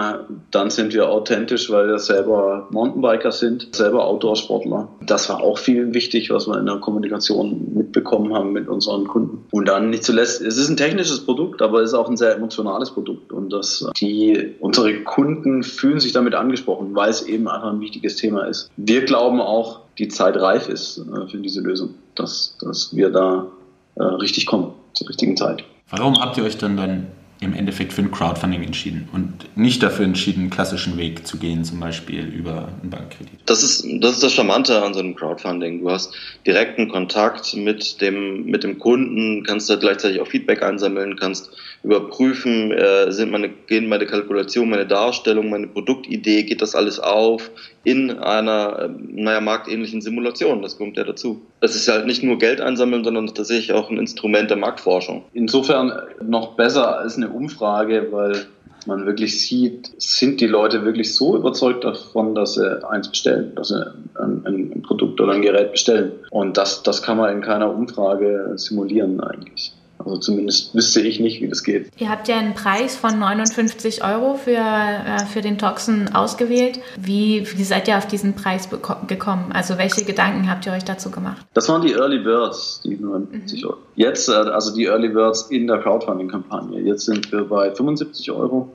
dann 0.52 0.70
sind 0.70 0.94
wir 0.94 1.10
authentisch, 1.10 1.70
weil 1.70 1.88
wir 1.88 2.00
selber 2.00 2.68
Mountainbiker 2.72 3.32
sind, 3.32 3.76
selber 3.76 4.06
Outdoor-Sportler. 4.06 4.90
Das 5.06 5.30
war 5.30 5.42
auch 5.42 5.58
viel 5.58 5.94
wichtig, 5.94 6.30
was 6.32 6.48
wir 6.48 6.58
in 6.60 6.66
der 6.66 6.78
Kommunikation 6.78 7.74
mitbekommen 7.74 8.34
haben 8.34 8.52
mit 8.52 8.68
unseren 8.68 9.08
Kunden. 9.08 9.46
Und 9.52 9.68
dann 9.68 9.90
nicht 9.90 10.04
zuletzt, 10.04 10.42
es 10.42 10.58
ist 10.58 10.70
ein 10.70 10.78
technisches 10.78 11.26
Produkt, 11.26 11.62
aber 11.62 11.82
es 11.82 11.92
ist 11.92 11.94
auch 11.94 12.10
ein 12.10 12.18
sehr 12.18 12.36
emotionales 12.36 12.92
Produkt. 12.92 13.32
Und 13.32 13.54
das, 13.54 13.88
die, 13.98 14.56
unsere 14.60 15.04
Kunden 15.04 15.64
fühlen 15.64 16.00
sich 16.00 16.14
damit 16.14 16.34
angesprochen, 16.36 16.96
weil 16.96 17.10
es 17.10 17.22
eben 17.22 17.48
einfach 17.48 17.72
ein 17.72 17.80
wichtiges 17.80 18.16
Thema 18.16 18.44
ist. 18.48 18.70
Wir 18.76 19.06
glauben 19.06 19.40
auch, 19.40 19.82
die 20.00 20.08
Zeit 20.08 20.36
reif 20.38 20.68
ist 20.68 20.98
äh, 20.98 21.28
für 21.28 21.38
diese 21.38 21.62
Lösung, 21.62 21.94
dass, 22.16 22.58
dass 22.60 22.96
wir 22.96 23.12
da 23.12 23.48
äh, 23.96 24.04
richtig 24.04 24.48
kommen 24.48 24.74
zur 24.94 25.10
richtigen 25.10 25.38
Zeit. 25.38 25.64
Warum 25.90 26.20
habt 26.20 26.38
ihr 26.38 26.44
euch 26.44 26.58
dann 26.58 26.76
dann 26.76 27.08
im 27.44 27.54
Endeffekt 27.54 27.94
für 27.94 28.02
ein 28.02 28.12
Crowdfunding 28.12 28.64
entschieden 28.64 29.08
und 29.12 29.34
nicht 29.56 29.84
dafür 29.84 30.06
entschieden, 30.06 30.42
einen 30.42 30.50
klassischen 30.50 30.98
Weg 30.98 31.28
zu 31.28 31.38
gehen, 31.38 31.64
zum 31.64 31.80
Beispiel 31.80 32.26
über 32.26 32.70
einen 32.82 32.90
Bankkredit. 32.90 33.40
Das 33.46 33.64
ist, 33.64 33.86
das 34.00 34.14
ist 34.14 34.24
das 34.24 34.34
Charmante 34.34 34.82
an 34.82 34.94
so 34.94 35.00
einem 35.00 35.16
Crowdfunding. 35.16 35.82
Du 35.82 35.92
hast 35.92 36.14
direkten 36.46 36.90
Kontakt 36.90 37.56
mit 37.56 38.02
dem, 38.02 38.46
mit 38.46 38.64
dem 38.64 38.80
Kunden, 38.80 39.44
kannst 39.44 39.70
da 39.70 39.76
gleichzeitig 39.76 40.22
auch 40.22 40.28
Feedback 40.28 40.64
einsammeln, 40.64 41.16
kannst 41.16 41.52
überprüfen, 41.84 42.72
äh, 42.72 43.12
sind 43.12 43.32
meine, 43.32 43.50
gehen 43.50 43.90
meine 43.90 44.06
Kalkulation, 44.06 44.70
meine 44.70 44.88
Darstellung, 44.88 45.50
meine 45.50 45.68
Produktidee, 45.68 46.44
geht 46.44 46.62
das 46.62 46.76
alles 46.76 47.00
auf 47.00 47.52
in 47.84 48.12
einer, 48.20 48.80
äh, 48.80 48.90
naja, 49.12 49.42
marktähnlichen 49.42 50.02
Simulation. 50.02 50.62
Das 50.62 50.78
kommt 50.78 50.96
ja 50.96 51.04
dazu. 51.04 51.42
Das 51.60 51.76
ist 51.76 51.90
halt 51.90 52.06
nicht 52.06 52.24
nur 52.24 52.38
Geld 52.38 52.62
einsammeln, 52.62 53.04
sondern 53.04 53.28
tatsächlich 53.28 53.74
auch 53.74 53.90
ein 53.90 53.98
Instrument 53.98 54.50
der 54.50 54.58
Marktforschung. 54.58 55.24
Insofern 55.34 55.92
noch 56.26 56.56
besser 56.56 57.00
als 57.00 57.18
eine 57.18 57.30
Umfrage, 57.34 58.08
weil 58.12 58.46
man 58.86 59.06
wirklich 59.06 59.40
sieht, 59.40 59.92
sind 59.98 60.42
die 60.42 60.48
Leute 60.48 60.84
wirklich 60.84 61.16
so 61.16 61.38
überzeugt 61.38 61.84
davon, 61.84 62.36
dass 62.36 62.56
sie 62.56 62.86
eins 62.90 63.10
bestellen, 63.10 63.54
dass 63.56 63.70
sie 63.70 63.86
ein, 64.16 64.46
ein 64.46 64.82
Produkt 64.82 65.22
oder 65.22 65.34
ein 65.34 65.42
Gerät 65.42 65.72
bestellen. 65.72 66.12
Und 66.32 66.58
das, 66.58 66.84
das 66.84 67.02
kann 67.02 67.18
man 67.18 67.34
in 67.34 67.42
keiner 67.42 67.74
Umfrage 67.74 68.54
simulieren 68.56 69.22
eigentlich. 69.22 69.74
Also 70.06 70.18
zumindest 70.18 70.74
wüsste 70.76 71.02
ich 71.02 71.20
nicht, 71.20 71.42
wie 71.42 71.48
das 71.48 71.64
geht. 71.64 71.90
Ihr 71.98 72.10
habt 72.10 72.28
ja 72.28 72.38
einen 72.38 72.54
Preis 72.54 72.96
von 72.96 73.18
59 73.18 74.04
Euro 74.04 74.36
für, 74.36 74.52
äh, 74.52 75.26
für 75.26 75.42
den 75.42 75.58
Toxin 75.58 76.14
ausgewählt. 76.14 76.80
Wie, 76.98 77.46
wie 77.56 77.64
seid 77.64 77.88
ihr 77.88 77.98
auf 77.98 78.08
diesen 78.08 78.34
Preis 78.34 78.70
gekommen? 79.08 79.52
Also 79.54 79.78
welche 79.78 80.04
Gedanken 80.04 80.50
habt 80.50 80.66
ihr 80.66 80.74
euch 80.74 80.84
dazu 80.84 81.12
gemacht? 81.12 81.46
Das 81.54 81.70
waren 81.70 81.82
die 81.82 81.94
Early 81.94 82.20
Birds, 82.20 82.82
die 82.84 82.98
59 82.98 83.62
mhm. 83.62 83.70
Euro. 83.70 83.78
Jetzt, 83.96 84.30
äh, 84.30 84.34
also 84.34 84.76
die 84.76 84.86
Early 84.86 85.10
Birds 85.10 85.44
in 85.44 85.68
der 85.68 85.80
Crowdfunding-Kampagne. 85.80 86.82
Jetzt 86.82 87.06
sind 87.06 87.32
wir 87.32 87.46
bei 87.46 87.72
75 87.72 88.32
Euro. 88.32 88.72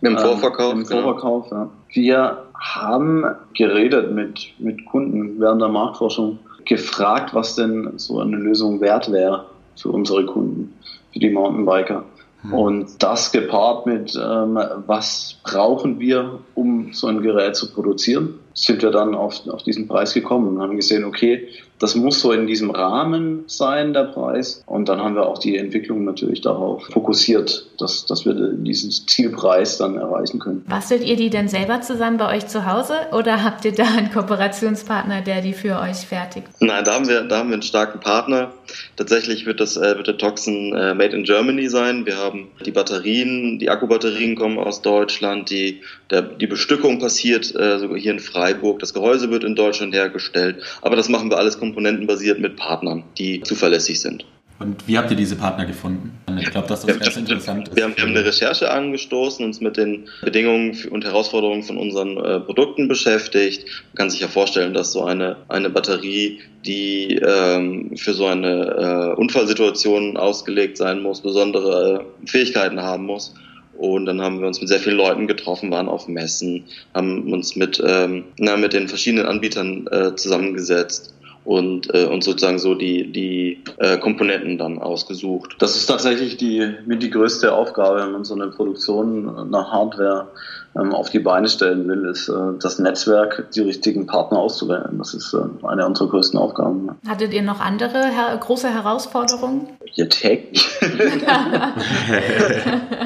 Im 0.00 0.18
Vorverkauf. 0.18 0.72
Ähm, 0.72 0.80
Im 0.80 0.86
genau. 0.86 1.02
Vorverkauf, 1.02 1.50
genau. 1.50 1.62
ja. 1.62 1.70
Wir 1.94 2.42
haben 2.54 3.24
geredet 3.56 4.12
mit, 4.12 4.40
mit 4.58 4.84
Kunden 4.86 5.40
während 5.40 5.62
der 5.62 5.68
Marktforschung, 5.68 6.38
gefragt, 6.64 7.34
was 7.34 7.56
denn 7.56 7.98
so 7.98 8.20
eine 8.20 8.36
Lösung 8.36 8.80
wert 8.80 9.12
wäre 9.12 9.46
für 9.76 9.90
unsere 9.90 10.26
Kunden, 10.26 10.74
für 11.12 11.18
die 11.18 11.30
Mountainbiker. 11.30 12.04
Mhm. 12.42 12.54
Und 12.54 13.02
das 13.02 13.32
gepaart 13.32 13.86
mit, 13.86 14.14
ähm, 14.16 14.58
was 14.86 15.36
brauchen 15.42 15.98
wir, 15.98 16.40
um 16.54 16.92
so 16.92 17.06
ein 17.06 17.22
Gerät 17.22 17.56
zu 17.56 17.72
produzieren? 17.72 18.40
Sind 18.54 18.82
wir 18.82 18.90
dann 18.90 19.14
auf, 19.14 19.46
auf 19.48 19.62
diesen 19.62 19.88
Preis 19.88 20.14
gekommen 20.14 20.48
und 20.48 20.62
haben 20.62 20.76
gesehen, 20.76 21.04
okay, 21.04 21.48
das 21.80 21.96
muss 21.96 22.20
so 22.20 22.32
in 22.32 22.46
diesem 22.46 22.70
Rahmen 22.70 23.44
sein, 23.46 23.92
der 23.92 24.04
Preis. 24.04 24.62
Und 24.66 24.88
dann 24.88 25.00
haben 25.00 25.16
wir 25.16 25.26
auch 25.26 25.38
die 25.38 25.56
Entwicklung 25.56 26.04
natürlich 26.04 26.40
darauf 26.40 26.86
fokussiert, 26.86 27.66
dass, 27.78 28.06
dass 28.06 28.24
wir 28.24 28.32
diesen 28.32 28.90
Zielpreis 28.90 29.78
dann 29.78 29.96
erreichen 29.96 30.38
können. 30.38 30.64
Bastelt 30.68 31.04
ihr 31.04 31.16
die 31.16 31.30
denn 31.30 31.48
selber 31.48 31.80
zusammen 31.80 32.16
bei 32.16 32.36
euch 32.36 32.46
zu 32.46 32.64
Hause 32.64 32.94
oder 33.12 33.42
habt 33.42 33.64
ihr 33.64 33.72
da 33.72 33.84
einen 33.84 34.12
Kooperationspartner, 34.12 35.22
der 35.22 35.42
die 35.42 35.52
für 35.52 35.80
euch 35.80 35.98
fertigt? 35.98 36.46
Nein, 36.60 36.84
da 36.84 36.94
haben 36.94 37.08
wir, 37.08 37.22
da 37.22 37.38
haben 37.38 37.48
wir 37.48 37.54
einen 37.54 37.62
starken 37.62 38.00
Partner. 38.00 38.52
Tatsächlich 38.96 39.44
wird 39.44 39.60
das 39.60 39.76
äh, 39.76 39.96
wird 39.96 40.06
der 40.06 40.16
Toxin 40.16 40.72
äh, 40.74 40.94
made 40.94 41.14
in 41.14 41.24
Germany 41.24 41.68
sein. 41.68 42.06
Wir 42.06 42.16
haben 42.16 42.48
die 42.64 42.70
Batterien, 42.70 43.58
die 43.58 43.68
Akkubatterien 43.68 44.36
kommen 44.36 44.58
aus 44.58 44.80
Deutschland, 44.80 45.50
die, 45.50 45.82
der, 46.10 46.22
die 46.22 46.46
Bestückung 46.46 46.98
passiert 46.98 47.54
äh, 47.54 47.78
sogar 47.78 47.98
hier 47.98 48.12
in 48.12 48.20
Freiburg, 48.20 48.43
das 48.52 48.94
Gehäuse 48.94 49.30
wird 49.30 49.44
in 49.44 49.54
Deutschland 49.54 49.94
hergestellt. 49.94 50.62
Aber 50.82 50.96
das 50.96 51.08
machen 51.08 51.30
wir 51.30 51.38
alles 51.38 51.58
komponentenbasiert 51.58 52.40
mit 52.40 52.56
Partnern, 52.56 53.04
die 53.18 53.40
zuverlässig 53.42 54.00
sind. 54.00 54.24
Und 54.60 54.86
wie 54.86 54.96
habt 54.96 55.10
ihr 55.10 55.16
diese 55.16 55.34
Partner 55.34 55.66
gefunden? 55.66 56.12
Ich 56.38 56.50
glaube, 56.50 56.68
dass 56.68 56.86
das 56.86 56.98
ganz 56.98 57.16
interessant 57.16 57.68
ist. 57.68 57.76
Wir 57.76 57.84
haben, 57.84 57.96
wir 57.96 58.04
haben 58.04 58.10
eine 58.10 58.24
Recherche 58.24 58.70
angestoßen, 58.70 59.44
uns 59.44 59.60
mit 59.60 59.76
den 59.76 60.08
Bedingungen 60.22 60.76
und 60.90 61.04
Herausforderungen 61.04 61.64
von 61.64 61.76
unseren 61.76 62.16
äh, 62.16 62.40
Produkten 62.40 62.86
beschäftigt. 62.86 63.64
Man 63.64 63.96
kann 63.96 64.10
sich 64.10 64.20
ja 64.20 64.28
vorstellen, 64.28 64.72
dass 64.72 64.92
so 64.92 65.04
eine, 65.04 65.36
eine 65.48 65.70
Batterie, 65.70 66.40
die 66.64 67.16
ähm, 67.16 67.96
für 67.96 68.14
so 68.14 68.26
eine 68.26 69.14
äh, 69.16 69.20
Unfallsituation 69.20 70.16
ausgelegt 70.16 70.76
sein 70.76 71.02
muss, 71.02 71.20
besondere 71.20 72.06
äh, 72.22 72.26
Fähigkeiten 72.26 72.80
haben 72.80 73.06
muss. 73.06 73.34
Und 73.76 74.06
dann 74.06 74.20
haben 74.20 74.40
wir 74.40 74.46
uns 74.46 74.60
mit 74.60 74.68
sehr 74.68 74.80
vielen 74.80 74.96
Leuten 74.96 75.26
getroffen, 75.26 75.70
waren 75.70 75.88
auf 75.88 76.08
Messen, 76.08 76.64
haben 76.94 77.32
uns 77.32 77.56
mit, 77.56 77.82
ähm, 77.84 78.24
na, 78.38 78.56
mit 78.56 78.72
den 78.72 78.88
verschiedenen 78.88 79.26
Anbietern 79.26 79.86
äh, 79.88 80.14
zusammengesetzt 80.14 81.14
und, 81.44 81.92
äh, 81.94 82.06
und 82.06 82.24
sozusagen 82.24 82.58
so 82.58 82.74
die, 82.74 83.12
die 83.12 83.62
äh, 83.78 83.98
Komponenten 83.98 84.58
dann 84.58 84.78
ausgesucht. 84.78 85.56
Das 85.58 85.76
ist 85.76 85.86
tatsächlich 85.86 86.36
die, 86.36 86.74
mit 86.86 87.02
die 87.02 87.10
größte 87.10 87.52
Aufgabe, 87.52 88.00
wenn 88.00 88.12
man 88.12 88.24
so 88.24 88.34
eine 88.34 88.48
Produktion 88.48 89.50
nach 89.50 89.70
Hardware 89.70 90.28
ähm, 90.76 90.94
auf 90.94 91.10
die 91.10 91.18
Beine 91.18 91.48
stellen 91.48 91.86
will, 91.86 92.06
ist 92.06 92.28
äh, 92.28 92.32
das 92.60 92.78
Netzwerk, 92.78 93.50
die 93.54 93.60
richtigen 93.60 94.06
Partner 94.06 94.38
auszuwählen. 94.38 94.96
Das 94.98 95.14
ist 95.14 95.34
äh, 95.34 95.66
eine 95.66 95.86
unserer 95.86 96.08
größten 96.08 96.38
Aufgaben. 96.38 96.90
Hattet 97.06 97.34
ihr 97.34 97.42
noch 97.42 97.60
andere 97.60 98.06
her 98.06 98.36
große 98.40 98.72
Herausforderungen? 98.72 99.68
Ja, 99.92 100.06
täglich. 100.06 100.66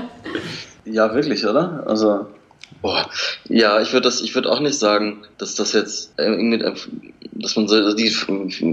ja, 0.90 1.14
wirklich, 1.14 1.46
oder? 1.46 1.84
Also 1.86 2.26
Boah, 2.80 3.10
ja, 3.48 3.80
ich 3.80 3.92
würde 3.92 4.04
das, 4.04 4.20
ich 4.20 4.34
würde 4.34 4.50
auch 4.50 4.60
nicht 4.60 4.78
sagen, 4.78 5.24
dass 5.38 5.54
das 5.56 5.72
jetzt 5.72 6.12
irgendwie, 6.16 6.58
dass 7.32 7.56
man 7.56 7.66
so 7.66 7.94
die, 7.94 8.14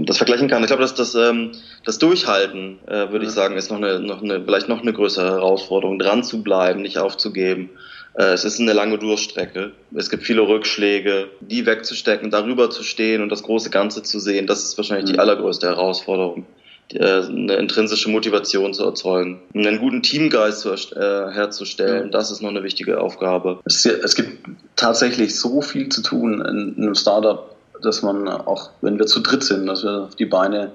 das 0.04 0.18
vergleichen 0.18 0.48
kann. 0.48 0.62
Ich 0.62 0.68
glaube, 0.68 0.82
dass 0.82 0.94
das, 0.94 1.14
ähm, 1.16 1.52
das 1.84 1.98
Durchhalten, 1.98 2.78
äh, 2.86 3.10
würde 3.10 3.24
ja. 3.24 3.28
ich 3.28 3.30
sagen, 3.30 3.56
ist 3.56 3.70
noch 3.70 3.78
eine, 3.78 3.98
noch 3.98 4.22
eine, 4.22 4.40
vielleicht 4.44 4.68
noch 4.68 4.82
eine 4.82 4.92
größere 4.92 5.26
Herausforderung, 5.26 5.98
dran 5.98 6.22
zu 6.22 6.42
bleiben, 6.42 6.82
nicht 6.82 6.98
aufzugeben. 6.98 7.70
Äh, 8.14 8.26
es 8.26 8.44
ist 8.44 8.60
eine 8.60 8.74
lange 8.74 8.98
Durchstrecke. 8.98 9.72
Es 9.94 10.08
gibt 10.08 10.22
viele 10.22 10.42
Rückschläge, 10.42 11.28
die 11.40 11.66
wegzustecken, 11.66 12.30
darüber 12.30 12.70
zu 12.70 12.84
stehen 12.84 13.22
und 13.22 13.30
das 13.30 13.42
große 13.42 13.70
Ganze 13.70 14.04
zu 14.04 14.20
sehen. 14.20 14.46
Das 14.46 14.62
ist 14.62 14.76
wahrscheinlich 14.76 15.10
mhm. 15.10 15.14
die 15.14 15.18
allergrößte 15.18 15.66
Herausforderung. 15.66 16.46
Äh, 16.92 17.22
eine 17.24 17.56
intrinsische 17.56 18.08
Motivation 18.08 18.72
zu 18.72 18.84
erzeugen, 18.84 19.40
einen 19.54 19.78
guten 19.80 20.02
Teamgeist 20.02 20.60
zu, 20.60 20.70
äh, 20.70 21.32
herzustellen. 21.32 22.12
Das 22.12 22.30
ist 22.30 22.42
noch 22.42 22.50
eine 22.50 22.62
wichtige 22.62 23.00
Aufgabe. 23.00 23.58
Es, 23.64 23.84
es 23.84 24.14
gibt 24.14 24.48
tatsächlich 24.76 25.38
so 25.38 25.62
viel 25.62 25.88
zu 25.88 26.02
tun 26.02 26.40
in, 26.40 26.74
in 26.76 26.84
einem 26.84 26.94
Startup, 26.94 27.56
dass 27.82 28.02
man 28.02 28.28
auch, 28.28 28.70
wenn 28.82 29.00
wir 29.00 29.06
zu 29.06 29.20
dritt 29.20 29.42
sind, 29.42 29.66
dass 29.66 29.82
wir 29.82 30.04
auf 30.04 30.14
die 30.14 30.26
Beine 30.26 30.72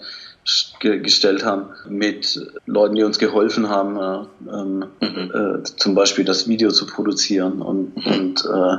gestellt 0.79 1.45
haben 1.45 1.69
mit 1.87 2.39
Leuten, 2.65 2.95
die 2.95 3.03
uns 3.03 3.19
geholfen 3.19 3.69
haben, 3.69 3.97
äh, 3.97 4.51
ähm, 4.51 4.85
mhm. 4.99 5.31
äh, 5.33 5.63
zum 5.63 5.93
Beispiel 5.93 6.25
das 6.25 6.47
Video 6.47 6.71
zu 6.71 6.87
produzieren 6.87 7.61
und, 7.61 7.95
mhm. 7.95 8.11
und 8.11 8.45
äh, 8.45 8.77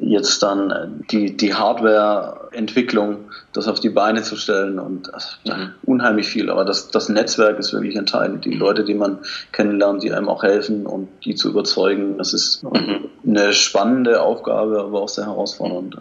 jetzt 0.00 0.42
dann 0.42 1.04
die, 1.10 1.36
die 1.36 1.54
Hardware-Entwicklung, 1.54 3.30
das 3.52 3.68
auf 3.68 3.78
die 3.78 3.90
Beine 3.90 4.22
zu 4.22 4.34
stellen 4.34 4.80
und 4.80 5.08
mhm. 5.44 5.74
unheimlich 5.84 6.26
viel. 6.26 6.50
Aber 6.50 6.64
das, 6.64 6.90
das 6.90 7.08
Netzwerk 7.08 7.60
ist 7.60 7.72
wirklich 7.72 7.94
entscheidend. 7.94 8.44
Die 8.44 8.54
Leute, 8.54 8.84
die 8.84 8.94
man 8.94 9.20
kennenlernt, 9.52 10.02
die 10.02 10.12
einem 10.12 10.28
auch 10.28 10.42
helfen 10.42 10.84
und 10.84 11.08
die 11.24 11.36
zu 11.36 11.50
überzeugen, 11.50 12.18
das 12.18 12.34
ist 12.34 12.64
mhm. 12.64 13.08
eine 13.24 13.52
spannende 13.52 14.20
Aufgabe, 14.20 14.80
aber 14.80 15.02
auch 15.02 15.08
sehr 15.08 15.26
herausfordernd. 15.26 15.96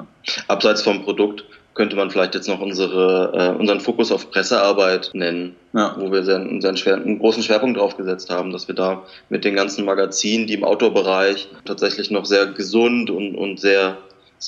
Abseits 0.47 0.81
vom 0.81 1.03
Produkt 1.03 1.43
könnte 1.77 1.95
man 1.95 2.09
vielleicht 2.09 2.35
jetzt 2.35 2.49
noch 2.49 2.59
unsere, 2.59 3.31
äh, 3.33 3.57
unseren 3.57 3.79
Fokus 3.79 4.11
auf 4.11 4.29
Pressearbeit 4.31 5.11
nennen, 5.13 5.55
ja. 5.73 5.95
wo 5.97 6.11
wir 6.11 6.23
sehr, 6.23 6.41
unseren 6.41 6.75
Schwer, 6.75 6.95
einen 6.95 7.19
großen 7.19 7.43
Schwerpunkt 7.43 7.79
drauf 7.79 7.95
gesetzt 7.95 8.29
haben, 8.29 8.51
dass 8.51 8.67
wir 8.67 8.75
da 8.75 9.03
mit 9.29 9.45
den 9.45 9.55
ganzen 9.55 9.85
Magazinen, 9.85 10.47
die 10.47 10.55
im 10.55 10.63
Outdoor-Bereich 10.63 11.47
tatsächlich 11.63 12.11
noch 12.11 12.25
sehr 12.25 12.47
gesund 12.47 13.09
und, 13.09 13.35
und 13.35 13.59
sehr 13.59 13.97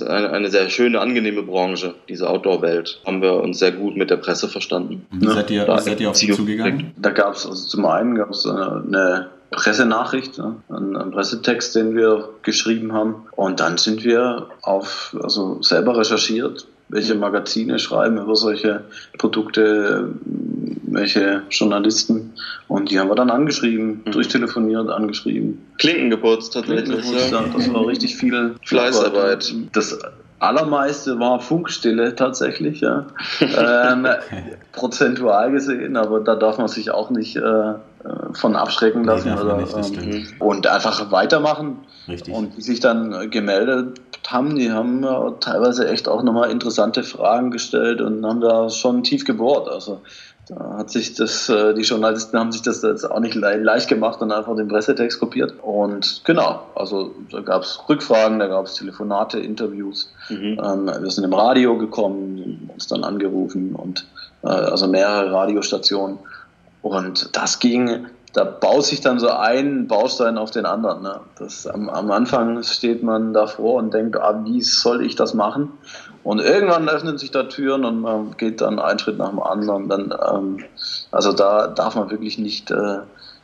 eine, 0.01 0.31
eine 0.31 0.49
sehr 0.49 0.69
schöne, 0.69 0.99
angenehme 0.99 1.43
Branche, 1.43 1.95
diese 2.09 2.29
Outdoor-Welt. 2.29 3.01
Haben 3.05 3.21
wir 3.21 3.35
uns 3.35 3.59
sehr 3.59 3.71
gut 3.71 3.95
mit 3.95 4.09
der 4.09 4.17
Presse 4.17 4.47
verstanden. 4.47 5.05
Wie 5.11 5.25
ja. 5.25 5.33
seid 5.33 5.51
ihr, 5.51 5.79
seid 5.79 6.01
ihr 6.01 6.09
auf 6.09 6.15
sie 6.15 6.31
zugegangen? 6.31 6.93
Da 6.97 7.11
gab 7.11 7.35
es 7.35 7.45
also 7.45 7.67
zum 7.67 7.85
einen 7.85 8.15
gab 8.15 8.31
es 8.31 8.45
eine, 8.45 8.83
eine 8.87 9.29
Pressenachricht, 9.51 10.39
einen 10.69 11.11
Pressetext, 11.11 11.75
den 11.75 11.95
wir 11.95 12.29
geschrieben 12.43 12.93
haben. 12.93 13.27
Und 13.35 13.59
dann 13.59 13.77
sind 13.77 14.03
wir 14.03 14.47
auf, 14.61 15.15
also 15.23 15.61
selber 15.61 15.97
recherchiert, 15.97 16.67
welche 16.89 17.15
Magazine 17.15 17.79
schreiben 17.79 18.17
über 18.17 18.35
solche 18.35 18.83
Produkte, 19.17 20.13
welche 20.83 21.43
Journalisten. 21.49 22.33
Und 22.67 22.91
die 22.91 22.99
haben 22.99 23.09
wir 23.09 23.15
dann 23.15 23.29
angeschrieben, 23.29 24.01
mhm. 24.05 24.11
durchtelefoniert, 24.11 24.89
angeschrieben. 24.89 25.65
Klinken 25.77 26.09
geputzt 26.09 26.53
tatsächlich. 26.53 27.05
Ja. 27.11 27.43
Das 27.55 27.71
war 27.73 27.87
richtig 27.87 28.17
viel 28.17 28.55
Fleißarbeit. 28.63 29.53
Das 29.71 29.97
allermeiste 30.39 31.19
war 31.19 31.39
Funkstille 31.39 32.15
tatsächlich, 32.15 32.81
ja. 32.81 33.07
ähm, 33.41 34.07
prozentual 34.71 35.51
gesehen, 35.51 35.97
aber 35.97 36.21
da 36.21 36.35
darf 36.35 36.57
man 36.57 36.67
sich 36.67 36.91
auch 36.91 37.09
nicht 37.09 37.35
äh, 37.35 37.73
von 38.33 38.55
abschrecken 38.55 39.03
lassen. 39.03 39.33
Nee, 39.33 39.41
oder, 39.41 39.57
nicht, 39.57 39.97
ähm, 39.97 40.27
und 40.39 40.67
einfach 40.67 41.11
weitermachen. 41.11 41.79
Richtig. 42.07 42.33
Und 42.33 42.57
die 42.57 42.61
sich 42.61 42.79
dann 42.79 43.29
gemeldet 43.29 43.99
haben, 44.27 44.55
die 44.55 44.71
haben 44.71 45.03
ja 45.03 45.31
teilweise 45.39 45.87
echt 45.87 46.07
auch 46.07 46.23
nochmal 46.23 46.51
interessante 46.51 47.03
Fragen 47.03 47.51
gestellt 47.51 48.01
und 48.01 48.25
haben 48.25 48.41
da 48.41 48.69
schon 48.69 49.03
tief 49.03 49.25
gebohrt. 49.25 49.67
Also 49.67 50.01
da 50.49 50.77
hat 50.79 50.89
sich 50.89 51.13
das, 51.13 51.47
äh, 51.47 51.75
die 51.75 51.83
Journalisten 51.83 52.37
haben 52.37 52.51
sich 52.51 52.63
das 52.63 52.81
jetzt 52.81 53.09
auch 53.09 53.19
nicht 53.19 53.35
leicht 53.35 53.87
gemacht 53.87 54.19
und 54.21 54.31
einfach 54.31 54.55
den 54.55 54.67
Pressetext 54.67 55.19
kopiert. 55.19 55.53
Und 55.61 56.21
genau, 56.25 56.63
also 56.73 57.13
da 57.31 57.41
gab 57.41 57.61
es 57.61 57.79
Rückfragen, 57.87 58.39
da 58.39 58.47
gab 58.47 58.65
es 58.65 58.73
Telefonate, 58.73 59.39
Interviews. 59.39 60.11
Mhm. 60.27 60.59
Ähm, 60.63 60.85
wir 60.87 61.11
sind 61.11 61.23
im 61.23 61.33
Radio 61.33 61.77
gekommen, 61.77 62.71
uns 62.73 62.87
dann 62.87 63.03
angerufen 63.03 63.75
und 63.75 64.07
äh, 64.43 64.47
also 64.47 64.87
mehrere 64.87 65.31
Radiostationen. 65.31 66.17
Und 66.81 67.35
das 67.35 67.59
ging 67.59 68.07
da 68.33 68.43
baut 68.43 68.85
sich 68.85 69.01
dann 69.01 69.19
so 69.19 69.29
ein 69.29 69.87
Baustein 69.87 70.37
auf 70.37 70.51
den 70.51 70.65
anderen. 70.65 71.01
Ne? 71.01 71.19
Das, 71.37 71.65
am, 71.65 71.89
am 71.89 72.11
Anfang 72.11 72.61
steht 72.63 73.01
man 73.03 73.33
davor 73.33 73.75
und 73.75 73.93
denkt, 73.93 74.17
ah, 74.17 74.41
wie 74.45 74.61
soll 74.61 75.03
ich 75.03 75.15
das 75.15 75.33
machen? 75.33 75.71
Und 76.23 76.39
irgendwann 76.39 76.87
öffnen 76.89 77.17
sich 77.17 77.31
da 77.31 77.43
Türen 77.43 77.85
und 77.85 78.01
man 78.01 78.37
geht 78.37 78.61
dann 78.61 78.79
einen 78.79 78.99
Schritt 78.99 79.17
nach 79.17 79.29
dem 79.29 79.41
anderen. 79.41 79.89
Dann, 79.89 80.13
ähm, 80.31 80.65
also 81.11 81.33
da 81.33 81.67
darf 81.67 81.95
man 81.95 82.11
wirklich 82.11 82.37
nicht, 82.37 82.69
äh, 82.69 82.97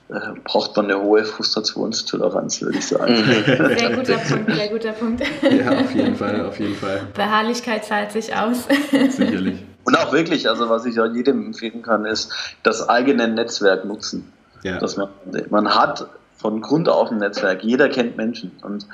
äh 0.10 0.20
braucht 0.44 0.76
man 0.76 0.86
eine 0.86 1.02
hohe 1.02 1.24
Frustrationstoleranz, 1.24 2.62
würde 2.62 2.78
ich 2.78 2.88
sagen. 2.88 3.16
Sehr 3.78 3.96
guter 3.96 4.18
Punkt, 4.18 4.54
sehr 4.54 4.68
guter 4.70 4.92
Punkt. 4.92 5.24
Ja, 5.42 5.80
auf 5.80 5.96
jeden 5.96 6.16
Fall, 6.16 6.46
auf 6.46 6.60
jeden 6.60 6.76
Fall. 6.76 7.08
Beharrlichkeit 7.14 7.86
zahlt 7.86 8.12
sich 8.12 8.36
aus. 8.36 8.68
Sicherlich. 8.92 9.64
Und 9.84 9.98
auch 9.98 10.12
wirklich, 10.12 10.50
also 10.50 10.70
was 10.70 10.86
ich 10.86 11.00
auch 11.00 11.12
jedem 11.14 11.48
empfehlen 11.48 11.82
kann, 11.82 12.06
ist 12.06 12.32
das 12.64 12.88
eigene 12.90 13.28
Netzwerk 13.28 13.86
nutzen. 13.86 14.32
Ja. 14.64 14.80
Dass 14.80 14.98
man, 14.98 15.10
man 15.50 15.74
hat 15.74 16.08
von 16.38 16.62
Grund 16.62 16.90
auf 16.90 17.12
ein 17.12 17.18
Netzwerk, 17.18 17.64
jeder 17.64 17.90
kennt 17.90 18.18
Menschen 18.18 18.52
und 18.62 18.86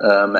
ähm, 0.00 0.36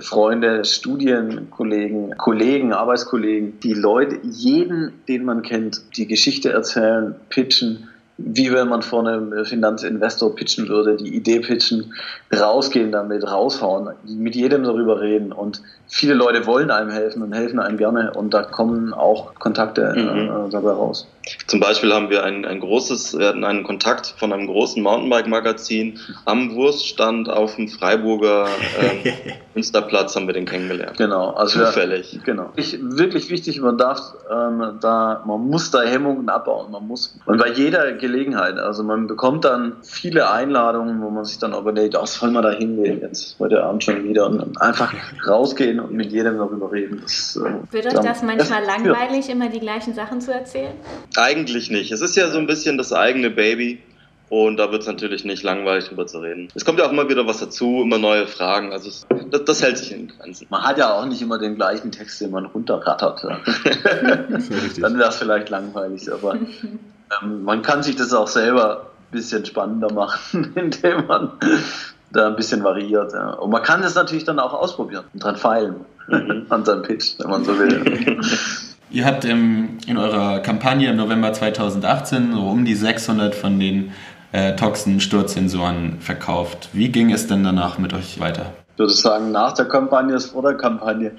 Freunde, 0.00 0.64
Studienkollegen, 0.64 2.16
Kollegen, 2.16 2.72
Arbeitskollegen, 2.72 3.60
die 3.60 3.74
Leute, 3.74 4.18
jeden, 4.22 4.92
den 5.08 5.24
man 5.24 5.42
kennt, 5.42 5.96
die 5.96 6.06
Geschichte 6.06 6.52
erzählen, 6.52 7.14
pitchen, 7.28 7.88
wie 8.16 8.52
wenn 8.52 8.68
man 8.68 8.82
vor 8.82 9.06
einem 9.06 9.44
Finanzinvestor 9.44 10.36
pitchen 10.36 10.68
würde, 10.68 10.96
die 10.96 11.14
Idee 11.14 11.40
pitchen, 11.40 11.94
rausgehen 12.32 12.92
damit, 12.92 13.24
raushauen, 13.24 13.90
mit 14.04 14.36
jedem 14.36 14.64
darüber 14.64 15.00
reden. 15.00 15.32
Und 15.32 15.62
viele 15.88 16.14
Leute 16.14 16.46
wollen 16.46 16.70
einem 16.70 16.90
helfen 16.90 17.22
und 17.22 17.32
helfen 17.32 17.58
einem 17.58 17.76
gerne 17.76 18.12
und 18.12 18.34
da 18.34 18.42
kommen 18.42 18.92
auch 18.92 19.34
Kontakte 19.34 19.92
mhm. 19.96 20.46
äh, 20.46 20.50
dabei 20.50 20.72
raus. 20.72 21.06
Zum 21.46 21.60
Beispiel 21.60 21.92
haben 21.92 22.10
wir 22.10 22.22
ein, 22.24 22.44
ein 22.44 22.60
großes, 22.60 23.18
wir 23.18 23.28
hatten 23.28 23.44
einen 23.44 23.64
Kontakt 23.64 24.14
von 24.18 24.32
einem 24.32 24.46
großen 24.46 24.82
Mountainbike-Magazin 24.82 25.98
am 26.24 26.54
Wurststand 26.54 27.30
auf 27.30 27.56
dem 27.56 27.68
Freiburger 27.68 28.46
ähm, 28.80 29.12
Münsterplatz 29.54 30.16
haben 30.16 30.26
wir 30.26 30.34
den 30.34 30.44
kennengelernt. 30.44 30.98
Genau, 30.98 31.30
also 31.30 31.64
zufällig. 31.64 32.12
Ja, 32.12 32.20
genau. 32.24 32.52
Ich, 32.56 32.78
wirklich 32.80 33.30
wichtig, 33.30 33.60
man 33.60 33.78
darf 33.78 34.00
ähm, 34.30 34.78
da, 34.80 35.22
man 35.26 35.48
muss 35.48 35.70
da 35.70 35.82
Hemmungen 35.82 36.28
abbauen. 36.28 36.72
Man 36.72 36.86
muss 36.86 37.16
und 37.24 37.38
bei 37.38 37.48
jeder 37.48 37.92
Gelegenheit, 37.92 38.58
also 38.58 38.82
man 38.82 39.06
bekommt 39.06 39.44
dann 39.44 39.76
viele 39.82 40.30
Einladungen, 40.30 41.00
wo 41.00 41.10
man 41.10 41.24
sich 41.24 41.38
dann 41.38 41.54
überlegt, 41.54 41.96
ach, 41.96 42.06
soll 42.06 42.30
man 42.30 42.42
da 42.42 42.50
hingehen 42.50 43.00
jetzt 43.00 43.36
heute 43.38 43.62
Abend 43.62 43.84
schon 43.84 44.04
wieder 44.04 44.26
und 44.26 44.60
einfach 44.60 44.92
rausgehen 45.26 45.73
und 45.80 45.92
mit 45.92 46.12
jedem 46.12 46.38
darüber 46.38 46.72
reden. 46.72 47.00
Das, 47.02 47.36
äh, 47.36 47.72
Wird 47.72 47.86
euch 47.86 47.94
das 47.94 48.22
manchmal 48.22 48.64
das, 48.64 48.84
langweilig, 48.84 49.28
ja. 49.28 49.34
immer 49.34 49.48
die 49.48 49.60
gleichen 49.60 49.94
Sachen 49.94 50.20
zu 50.20 50.32
erzählen? 50.32 50.74
Eigentlich 51.16 51.70
nicht. 51.70 51.92
Es 51.92 52.00
ist 52.00 52.16
ja 52.16 52.28
so 52.30 52.38
ein 52.38 52.46
bisschen 52.46 52.78
das 52.78 52.92
eigene 52.92 53.30
Baby. 53.30 53.80
Und 54.30 54.56
da 54.56 54.72
wird 54.72 54.82
es 54.82 54.88
natürlich 54.88 55.24
nicht 55.24 55.42
langweilig 55.42 55.84
drüber 55.84 56.06
zu 56.06 56.18
reden. 56.18 56.48
Es 56.54 56.64
kommt 56.64 56.78
ja 56.78 56.86
auch 56.86 56.92
immer 56.92 57.08
wieder 57.08 57.26
was 57.26 57.38
dazu, 57.38 57.82
immer 57.82 57.98
neue 57.98 58.26
Fragen. 58.26 58.72
Also 58.72 58.88
es, 58.88 59.06
das, 59.30 59.44
das, 59.44 59.62
hält 59.62 59.78
sich 59.78 59.92
in 59.92 60.08
Grenzen. 60.08 60.46
Man 60.50 60.62
hat 60.62 60.78
ja 60.78 60.94
auch 60.94 61.04
nicht 61.04 61.20
immer 61.20 61.38
den 61.38 61.56
gleichen 61.56 61.92
Text, 61.92 62.20
den 62.20 62.30
man 62.30 62.46
runterrattert. 62.46 63.24
Ja. 64.04 64.18
Dann 64.80 64.98
wäre 64.98 65.08
es 65.08 65.16
vielleicht 65.16 65.50
langweilig, 65.50 66.12
aber 66.12 66.34
ähm, 67.22 67.44
man 67.44 67.62
kann 67.62 67.82
sich 67.82 67.96
das 67.96 68.12
auch 68.12 68.26
selber 68.26 68.80
ein 68.80 69.12
bisschen 69.12 69.44
spannender 69.44 69.92
machen, 69.92 70.52
indem 70.56 71.06
man 71.06 71.32
da 72.14 72.28
ein 72.28 72.36
bisschen 72.36 72.64
variiert. 72.64 73.12
Ja. 73.12 73.30
Und 73.30 73.50
man 73.50 73.62
kann 73.62 73.82
das 73.82 73.94
natürlich 73.94 74.24
dann 74.24 74.38
auch 74.38 74.54
ausprobieren 74.54 75.04
und 75.12 75.22
dran 75.22 75.36
feilen 75.36 75.76
mhm. 76.08 76.46
an 76.50 76.64
seinem 76.64 76.82
Pitch, 76.82 77.14
wenn 77.18 77.30
man 77.30 77.44
so 77.44 77.58
will. 77.58 78.20
Ihr 78.90 79.04
habt 79.04 79.24
im, 79.24 79.78
in 79.86 79.96
eurer 79.96 80.38
Kampagne 80.40 80.90
im 80.90 80.96
November 80.96 81.32
2018 81.32 82.32
so 82.32 82.42
um 82.42 82.64
die 82.64 82.74
600 82.74 83.34
von 83.34 83.58
den 83.58 83.92
äh, 84.30 84.54
Toxen-Sturzsensoren 84.54 86.00
verkauft. 86.00 86.68
Wie 86.72 86.90
ging 86.90 87.12
es 87.12 87.26
denn 87.26 87.42
danach 87.42 87.78
mit 87.78 87.92
euch 87.92 88.20
weiter? 88.20 88.52
Ich 88.74 88.78
würde 88.78 88.92
sagen, 88.92 89.30
nach 89.30 89.52
der 89.52 89.66
Kampagne 89.66 90.14
ist 90.14 90.32
vor 90.32 90.42
der 90.42 90.54
Kampagne. 90.54 91.12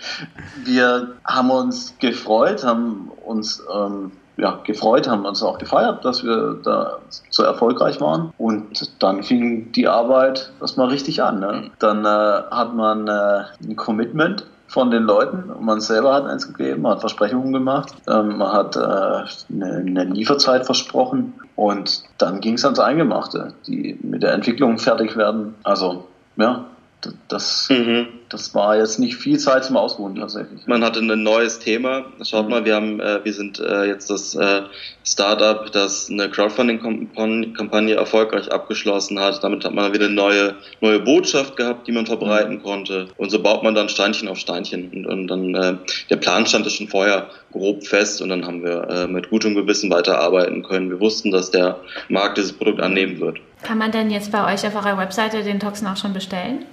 Wir 0.63 1.13
haben 1.25 1.49
uns 1.51 1.95
gefreut, 1.99 2.63
haben 2.63 3.11
uns 3.25 3.63
ähm, 3.73 4.11
ja, 4.37 4.59
gefreut, 4.63 5.07
haben 5.07 5.25
uns 5.25 5.41
auch 5.43 5.57
gefeiert, 5.57 6.03
dass 6.03 6.23
wir 6.23 6.59
da 6.63 6.99
so 7.29 7.43
erfolgreich 7.43 8.01
waren. 8.01 8.33
Und 8.37 8.91
dann 9.01 9.23
fing 9.23 9.71
die 9.71 9.87
Arbeit 9.87 10.51
erstmal 10.59 10.89
richtig 10.89 11.23
an. 11.23 11.39
Ne? 11.39 11.71
Dann 11.79 12.05
äh, 12.05 12.07
hat 12.51 12.75
man 12.75 13.07
äh, 13.07 13.43
ein 13.63 13.75
Commitment 13.75 14.45
von 14.67 14.91
den 14.91 15.03
Leuten. 15.03 15.51
Man 15.59 15.79
selber 15.79 16.13
hat 16.13 16.25
eins 16.25 16.47
gegeben, 16.47 16.81
man 16.81 16.93
hat 16.93 16.99
Versprechungen 16.99 17.53
gemacht, 17.53 17.93
ähm, 18.07 18.37
man 18.37 18.51
hat 18.51 18.75
äh, 18.75 18.79
eine, 19.53 20.03
Lieferzeit 20.05 20.65
versprochen 20.65 21.33
und 21.55 22.03
dann 22.17 22.41
ging 22.41 22.55
es 22.55 22.65
ans 22.65 22.79
Eingemachte, 22.79 23.53
die 23.67 23.97
mit 24.01 24.23
der 24.23 24.33
Entwicklung 24.33 24.77
fertig 24.77 25.15
werden. 25.15 25.55
Also, 25.63 26.07
ja, 26.35 26.65
das, 27.27 27.69
mhm. 27.69 28.07
Das 28.35 28.53
war 28.53 28.77
jetzt 28.77 28.99
nicht 28.99 29.15
viel 29.15 29.39
Zeit 29.39 29.63
zum 29.63 29.77
Ausruhen 29.77 30.15
tatsächlich. 30.15 30.67
Man 30.67 30.83
hatte 30.83 30.99
ein 30.99 31.23
neues 31.23 31.59
Thema. 31.59 32.05
Schaut 32.21 32.45
mhm. 32.45 32.51
mal, 32.51 32.65
wir 32.65 32.75
haben, 32.75 32.99
äh, 32.99 33.23
wir 33.23 33.33
sind 33.33 33.59
äh, 33.59 33.85
jetzt 33.85 34.09
das 34.09 34.35
äh, 34.35 34.63
Startup, 35.05 35.71
das 35.71 36.09
eine 36.09 36.29
Crowdfunding-Kampagne 36.29 37.95
erfolgreich 37.95 38.51
abgeschlossen 38.51 39.19
hat. 39.19 39.41
Damit 39.41 39.63
hat 39.63 39.73
man 39.73 39.93
wieder 39.93 40.07
eine 40.07 40.15
neue, 40.15 40.55
neue 40.81 40.99
Botschaft 40.99 41.55
gehabt, 41.55 41.87
die 41.87 41.93
man 41.93 42.05
verbreiten 42.05 42.55
mhm. 42.55 42.63
konnte. 42.63 43.07
Und 43.15 43.29
so 43.31 43.41
baut 43.41 43.63
man 43.63 43.73
dann 43.73 43.87
Steinchen 43.87 44.27
auf 44.27 44.37
Steinchen. 44.37 44.91
Und, 44.91 45.05
und 45.05 45.27
dann 45.27 45.55
äh, 45.55 45.77
der 46.09 46.17
Plan 46.17 46.45
stand 46.45 46.69
schon 46.69 46.89
vorher 46.89 47.29
grob 47.53 47.87
fest 47.87 48.21
und 48.21 48.29
dann 48.29 48.45
haben 48.45 48.63
wir 48.63 48.89
äh, 48.89 49.07
mit 49.07 49.29
gutem 49.29 49.55
Gewissen 49.55 49.89
weiterarbeiten 49.89 50.61
können. 50.61 50.89
Wir 50.89 50.99
wussten, 50.99 51.31
dass 51.31 51.51
der 51.51 51.79
Markt 52.09 52.37
dieses 52.37 52.51
Produkt 52.51 52.81
annehmen 52.81 53.21
wird. 53.21 53.39
Kann 53.63 53.77
man 53.77 53.91
denn 53.91 54.11
jetzt 54.11 54.31
bei 54.31 54.53
euch 54.53 54.67
auf 54.67 54.75
eurer 54.75 54.97
Webseite 54.97 55.41
den 55.41 55.59
Toxin 55.59 55.87
auch 55.87 55.95
schon 55.95 56.13
bestellen? 56.13 56.65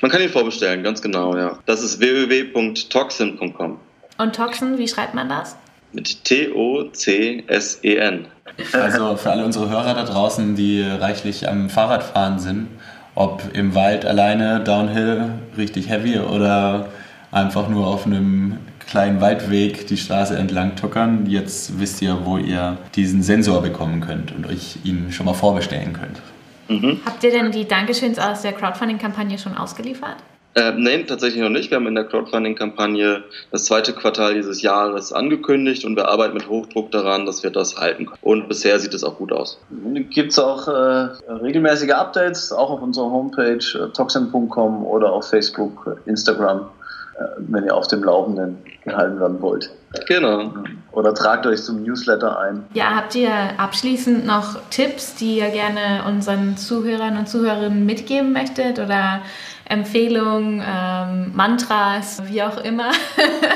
Man 0.00 0.10
kann 0.10 0.20
ihn 0.20 0.28
vorbestellen, 0.28 0.82
ganz 0.82 1.00
genau, 1.00 1.36
ja. 1.36 1.58
Das 1.66 1.82
ist 1.82 2.00
www.toxin.com. 2.00 3.78
Und 4.18 4.36
Toxin, 4.36 4.78
wie 4.78 4.86
schreibt 4.86 5.14
man 5.14 5.28
das? 5.28 5.56
Mit 5.92 6.24
T-O-C-S-E-N. 6.24 8.26
Also 8.72 9.16
für 9.16 9.30
alle 9.30 9.44
unsere 9.44 9.70
Hörer 9.70 9.94
da 9.94 10.04
draußen, 10.04 10.54
die 10.54 10.82
reichlich 10.82 11.48
am 11.48 11.70
Fahrradfahren 11.70 12.38
sind, 12.38 12.68
ob 13.14 13.42
im 13.54 13.74
Wald 13.74 14.04
alleine, 14.04 14.60
Downhill, 14.60 15.30
richtig 15.56 15.88
heavy 15.88 16.18
oder 16.18 16.88
einfach 17.30 17.68
nur 17.68 17.86
auf 17.86 18.06
einem 18.06 18.58
kleinen 18.86 19.20
Waldweg 19.20 19.86
die 19.86 19.96
Straße 19.96 20.36
entlang 20.36 20.76
tuckern. 20.76 21.26
Jetzt 21.26 21.80
wisst 21.80 22.02
ihr, 22.02 22.18
wo 22.24 22.38
ihr 22.38 22.76
diesen 22.94 23.22
Sensor 23.22 23.62
bekommen 23.62 24.00
könnt 24.00 24.32
und 24.32 24.46
euch 24.46 24.78
ihn 24.84 25.10
schon 25.10 25.26
mal 25.26 25.34
vorbestellen 25.34 25.94
könnt. 25.94 26.20
Mhm. 26.68 27.00
Habt 27.04 27.22
ihr 27.24 27.30
denn 27.30 27.50
die 27.50 27.66
Dankeschöns 27.66 28.18
aus 28.18 28.42
der 28.42 28.52
Crowdfunding-Kampagne 28.52 29.38
schon 29.38 29.56
ausgeliefert? 29.56 30.16
Äh, 30.56 30.72
nein, 30.76 31.06
tatsächlich 31.08 31.42
noch 31.42 31.50
nicht. 31.50 31.70
Wir 31.70 31.76
haben 31.76 31.88
in 31.88 31.96
der 31.96 32.04
Crowdfunding-Kampagne 32.04 33.24
das 33.50 33.64
zweite 33.64 33.92
Quartal 33.92 34.34
dieses 34.34 34.62
Jahres 34.62 35.12
angekündigt 35.12 35.84
und 35.84 35.96
wir 35.96 36.08
arbeiten 36.08 36.34
mit 36.34 36.48
Hochdruck 36.48 36.92
daran, 36.92 37.26
dass 37.26 37.42
wir 37.42 37.50
das 37.50 37.76
halten 37.76 38.06
können. 38.06 38.18
Und 38.22 38.48
bisher 38.48 38.78
sieht 38.78 38.94
es 38.94 39.02
auch 39.02 39.18
gut 39.18 39.32
aus. 39.32 39.58
Gibt 40.10 40.30
es 40.30 40.38
auch 40.38 40.68
äh, 40.68 41.08
regelmäßige 41.28 41.90
Updates, 41.90 42.52
auch 42.52 42.70
auf 42.70 42.82
unserer 42.82 43.10
Homepage 43.10 43.58
äh, 43.74 43.92
toxin.com 43.92 44.86
oder 44.86 45.12
auf 45.12 45.28
Facebook, 45.28 45.96
Instagram. 46.06 46.68
Äh, 47.16 47.24
wenn 47.38 47.64
ihr 47.64 47.74
auf 47.74 47.86
dem 47.86 48.02
Laufenden 48.02 48.58
gehalten 48.82 49.20
werden 49.20 49.40
wollt. 49.40 49.70
Genau. 50.08 50.52
Oder 50.90 51.14
tragt 51.14 51.46
euch 51.46 51.62
zum 51.62 51.82
Newsletter 51.82 52.40
ein. 52.40 52.64
Ja, 52.74 52.96
habt 52.96 53.14
ihr 53.14 53.30
abschließend 53.56 54.26
noch 54.26 54.58
Tipps, 54.70 55.14
die 55.14 55.38
ihr 55.38 55.50
gerne 55.50 56.02
unseren 56.08 56.56
Zuhörern 56.56 57.16
und 57.16 57.28
Zuhörerinnen 57.28 57.86
mitgeben 57.86 58.32
möchtet 58.32 58.80
oder 58.80 59.20
Empfehlungen, 59.66 60.62
ähm, 60.66 61.32
Mantras, 61.34 62.22
wie 62.26 62.42
auch 62.42 62.62
immer, 62.62 62.90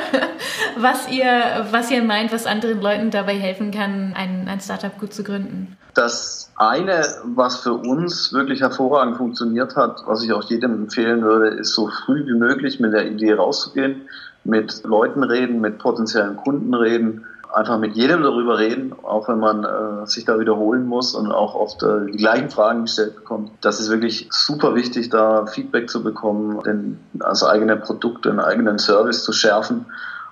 was, 0.76 1.10
ihr, 1.10 1.66
was 1.70 1.90
ihr 1.90 2.02
meint, 2.02 2.32
was 2.32 2.46
anderen 2.46 2.80
Leuten 2.80 3.10
dabei 3.10 3.34
helfen 3.34 3.70
kann, 3.70 4.14
ein, 4.14 4.48
ein 4.48 4.60
Startup 4.60 4.98
gut 4.98 5.12
zu 5.12 5.22
gründen? 5.22 5.76
Das 5.94 6.50
eine, 6.56 7.02
was 7.24 7.60
für 7.60 7.74
uns 7.74 8.32
wirklich 8.32 8.60
hervorragend 8.60 9.16
funktioniert 9.16 9.76
hat, 9.76 10.02
was 10.06 10.22
ich 10.22 10.32
auch 10.32 10.44
jedem 10.44 10.74
empfehlen 10.74 11.22
würde, 11.22 11.48
ist 11.56 11.74
so 11.74 11.88
früh 11.88 12.24
wie 12.26 12.38
möglich 12.38 12.80
mit 12.80 12.92
der 12.92 13.10
Idee 13.10 13.34
rauszugehen, 13.34 14.02
mit 14.44 14.84
Leuten 14.84 15.22
reden, 15.22 15.60
mit 15.60 15.78
potenziellen 15.78 16.36
Kunden 16.36 16.74
reden, 16.74 17.24
einfach 17.52 17.78
mit 17.78 17.96
jedem 17.96 18.22
darüber 18.22 18.58
reden, 18.58 18.94
auch 19.02 19.28
wenn 19.28 19.38
man 19.38 19.64
äh, 19.64 20.06
sich 20.06 20.24
da 20.24 20.38
wiederholen 20.38 20.86
muss 20.86 21.14
und 21.14 21.32
auch 21.32 21.54
oft 21.54 21.82
äh, 21.82 22.06
die 22.06 22.16
gleichen 22.18 22.50
Fragen 22.50 22.82
gestellt 22.82 23.16
bekommt. 23.16 23.50
Das 23.60 23.80
ist 23.80 23.90
wirklich 23.90 24.28
super 24.30 24.74
wichtig, 24.74 25.10
da 25.10 25.46
Feedback 25.46 25.88
zu 25.88 26.02
bekommen, 26.02 26.60
denn 26.64 26.98
als 27.20 27.42
eigene 27.42 27.76
Produkte, 27.76 28.30
einen 28.30 28.40
eigenen 28.40 28.78
Service 28.78 29.24
zu 29.24 29.32
schärfen 29.32 29.86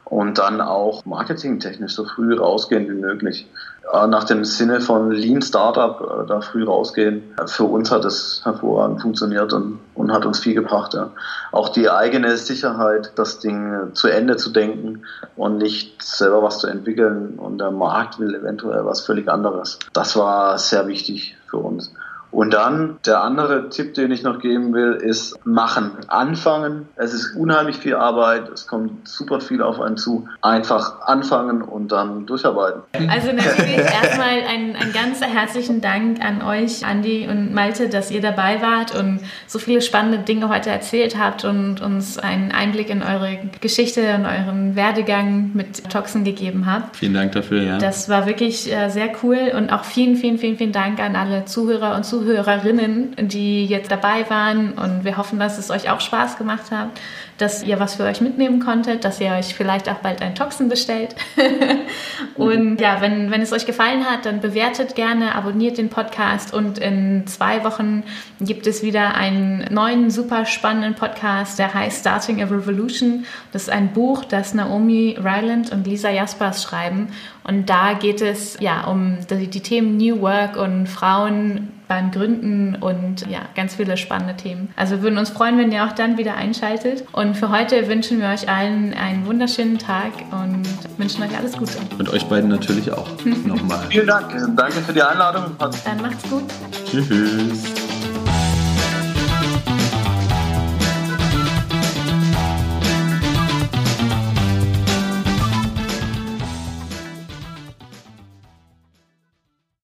und 0.09 0.39
dann 0.39 0.61
auch 0.61 1.05
marketingtechnisch 1.05 1.95
so 1.95 2.05
früh 2.05 2.35
rausgehen 2.37 2.89
wie 2.89 3.01
möglich. 3.01 3.49
Nach 3.93 4.25
dem 4.25 4.45
Sinne 4.45 4.81
von 4.81 5.13
Lean 5.13 5.43
Startup 5.43 6.01
äh, 6.01 6.27
da 6.27 6.41
früh 6.41 6.65
rausgehen. 6.65 7.23
Für 7.47 7.65
uns 7.65 7.93
hat 7.93 8.05
es 8.05 8.41
hervorragend 8.43 9.01
funktioniert 9.01 9.53
und, 9.53 9.79
und 9.95 10.13
hat 10.13 10.27
uns 10.27 10.41
viel 10.41 10.55
gebracht. 10.55 10.95
Ja. 10.95 11.11
Auch 11.53 11.69
die 11.69 11.89
eigene 11.89 12.37
Sicherheit, 12.37 13.13
das 13.15 13.39
Ding 13.39 13.93
zu 13.93 14.09
Ende 14.09 14.37
zu 14.37 14.51
denken 14.51 15.03
und 15.37 15.59
nicht 15.59 16.03
selber 16.03 16.43
was 16.43 16.59
zu 16.59 16.67
entwickeln 16.67 17.39
und 17.39 17.59
der 17.59 17.71
Markt 17.71 18.19
will 18.19 18.35
eventuell 18.35 18.85
was 18.85 19.03
völlig 19.03 19.29
anderes. 19.29 19.79
Das 19.93 20.17
war 20.17 20.59
sehr 20.59 20.89
wichtig 20.89 21.37
für 21.49 21.59
uns. 21.59 21.93
Und 22.31 22.53
dann 22.53 22.99
der 23.07 23.23
andere 23.23 23.71
Tipp, 23.71 23.95
den 23.95 24.11
ich 24.11 24.23
noch 24.23 24.41
geben 24.41 24.75
will, 24.75 24.93
ist 24.93 25.39
machen. 25.47 25.93
Anfangen. 26.09 26.89
Es 26.97 27.15
ist 27.15 27.37
unheimlich 27.37 27.77
viel 27.77 27.95
Arbeit. 27.95 28.49
Es 28.49 28.67
kommt 28.67 29.09
super 29.09 29.41
viel 29.41 29.63
auf 29.63 29.81
einen 29.81 29.97
zu. 29.97 30.29
Einfach 30.43 31.01
anfangen 31.07 31.63
und 31.63 31.93
dann 31.93 32.27
durcharbeiten. 32.27 32.83
Also 33.09 33.33
natürlich 33.33 33.79
erstmal 33.79 34.43
einen, 34.49 34.77
einen 34.77 34.93
ganz 34.93 35.23
herzlichen 35.23 35.81
Dank 35.81 36.23
an 36.23 36.43
euch, 36.43 36.85
Andi 36.85 37.29
und 37.31 37.55
Malte, 37.55 37.89
dass 37.89 38.11
ihr 38.11 38.21
dabei 38.21 38.61
wart 38.61 38.95
und 38.95 39.21
so 39.47 39.59
viele 39.59 39.81
spannende 39.81 40.19
Dinge 40.19 40.49
heute 40.49 40.71
erzählt 40.71 41.19
habt 41.19 41.45
und 41.45 41.81
uns 41.81 42.19
einen 42.19 42.53
Einblick 42.53 42.91
in 42.91 43.03
eure 43.03 43.39
Geschichte 43.61 44.15
und 44.15 44.27
euren 44.27 44.77
Werdegang 44.77 45.53
mit 45.55 45.89
Toxen 45.91 46.25
gegeben 46.25 46.67
habt. 46.67 46.97
Vielen 46.97 47.15
Dank 47.15 47.33
dafür, 47.33 47.63
ja. 47.63 47.79
Das 47.79 48.09
war 48.09 48.27
wirklich 48.27 48.71
äh, 48.71 48.91
sehr 48.91 49.11
cool 49.23 49.53
und 49.57 49.71
auch 49.71 49.85
vielen, 49.85 50.17
vielen, 50.17 50.39
vielen, 50.39 50.59
vielen 50.59 50.73
Dank 50.73 51.01
an 51.01 51.17
alle 51.17 51.45
Zuhörer 51.45 51.97
und 51.97 52.05
Zuhörer 52.05 52.16
Zuhörerinnen, 52.17 53.15
die 53.19 53.67
jetzt 53.67 53.91
dabei 53.91 54.29
waren. 54.31 54.73
Und 54.73 55.05
wir 55.05 55.19
hoffen, 55.19 55.39
dass 55.39 55.59
es 55.59 55.71
euch 55.71 55.91
auch 55.91 56.01
Spaß 56.01 56.39
gemacht 56.39 56.71
hat, 56.71 56.89
dass 57.37 57.63
ihr 57.63 57.79
was 57.79 57.97
für 57.97 58.05
euch 58.05 58.23
mitnehmen 58.23 58.61
konntet, 58.61 59.05
dass 59.05 59.21
ihr 59.21 59.33
euch 59.33 59.55
vielleicht 59.55 59.91
auch 59.91 59.97
bald 59.97 60.23
ein 60.23 60.35
Toxin 60.35 60.71
bestellt. 60.71 61.15
und 62.37 62.81
ja, 62.81 63.03
wenn, 63.03 63.31
wenn 63.31 63.43
es 63.43 63.53
euch 63.53 63.67
gefallen 63.67 64.07
hat, 64.07 64.25
dann 64.25 64.41
bewertet 64.41 64.95
gerne, 64.95 65.35
abonniert 65.35 65.77
den 65.77 65.91
Podcast 65.91 66.55
und 66.55 66.79
in 66.79 67.27
zwei 67.27 67.63
Wochen 67.65 68.03
gibt 68.41 68.67
es 68.67 68.83
wieder 68.83 69.15
einen 69.15 69.67
neuen, 69.71 70.11
super 70.11 70.47
spannenden 70.47 70.95
Podcast, 70.95 71.59
der 71.59 71.75
heißt 71.75 72.01
Starting 72.01 72.43
a 72.43 72.47
Revolution. 72.47 73.27
Das 73.53 73.65
ist 73.65 73.71
ein 73.71 73.93
Buch, 73.93 74.25
das 74.25 74.55
Naomi 74.55 75.19
Ryland 75.19 75.71
und 75.73 75.87
Lisa 75.87 76.09
Jaspers 76.09 76.63
schreiben. 76.63 77.09
Und 77.47 77.71
da 77.71 77.93
geht 77.95 78.21
es 78.21 78.57
ja 78.61 78.85
um 78.85 79.19
die, 79.31 79.47
die 79.49 79.61
Themen 79.61 79.97
New 79.97 80.21
Work 80.21 80.57
und 80.57 80.89
Frauen 80.89 81.69
beim 81.89 82.11
Gründen 82.11 82.77
und 82.81 83.29
ja, 83.31 83.43
ganz 83.55 83.77
viele 83.77 83.97
spannende 83.97 84.37
Themen. 84.37 84.69
Also 84.75 85.03
würden 85.03 85.19
uns 85.19 85.31
freuen, 85.31 85.57
wenn 85.57 85.71
ihr 85.71 85.85
auch 85.85 85.93
dann 85.93 86.19
wieder 86.19 86.35
einschaltet. 86.35 87.05
Und 87.13 87.37
für 87.37 87.51
heute 87.51 87.87
wünschen 87.89 88.21
wir 88.21 88.29
euch 88.29 88.49
allen 88.49 88.93
einen 88.95 89.25
wunderschönen 89.27 89.79
Tag 89.79 90.11
und 90.33 90.67
wünschen 90.99 91.23
euch 91.23 91.37
alles 91.37 91.53
Gute. 91.53 91.79
Und 91.99 92.09
euch 92.09 92.25
beiden 92.25 92.51
natürlich 92.51 92.91
auch 92.91 93.09
nochmal. 93.45 93.87
Vielen 93.89 94.09
Dank. 94.09 94.33
Danke 94.57 94.81
für 94.81 94.93
die 94.93 95.03
Einladung. 95.03 95.57
Dann 95.59 96.03
macht's 96.03 96.29
gut. 96.29 96.45
Tschüss. 96.91 97.86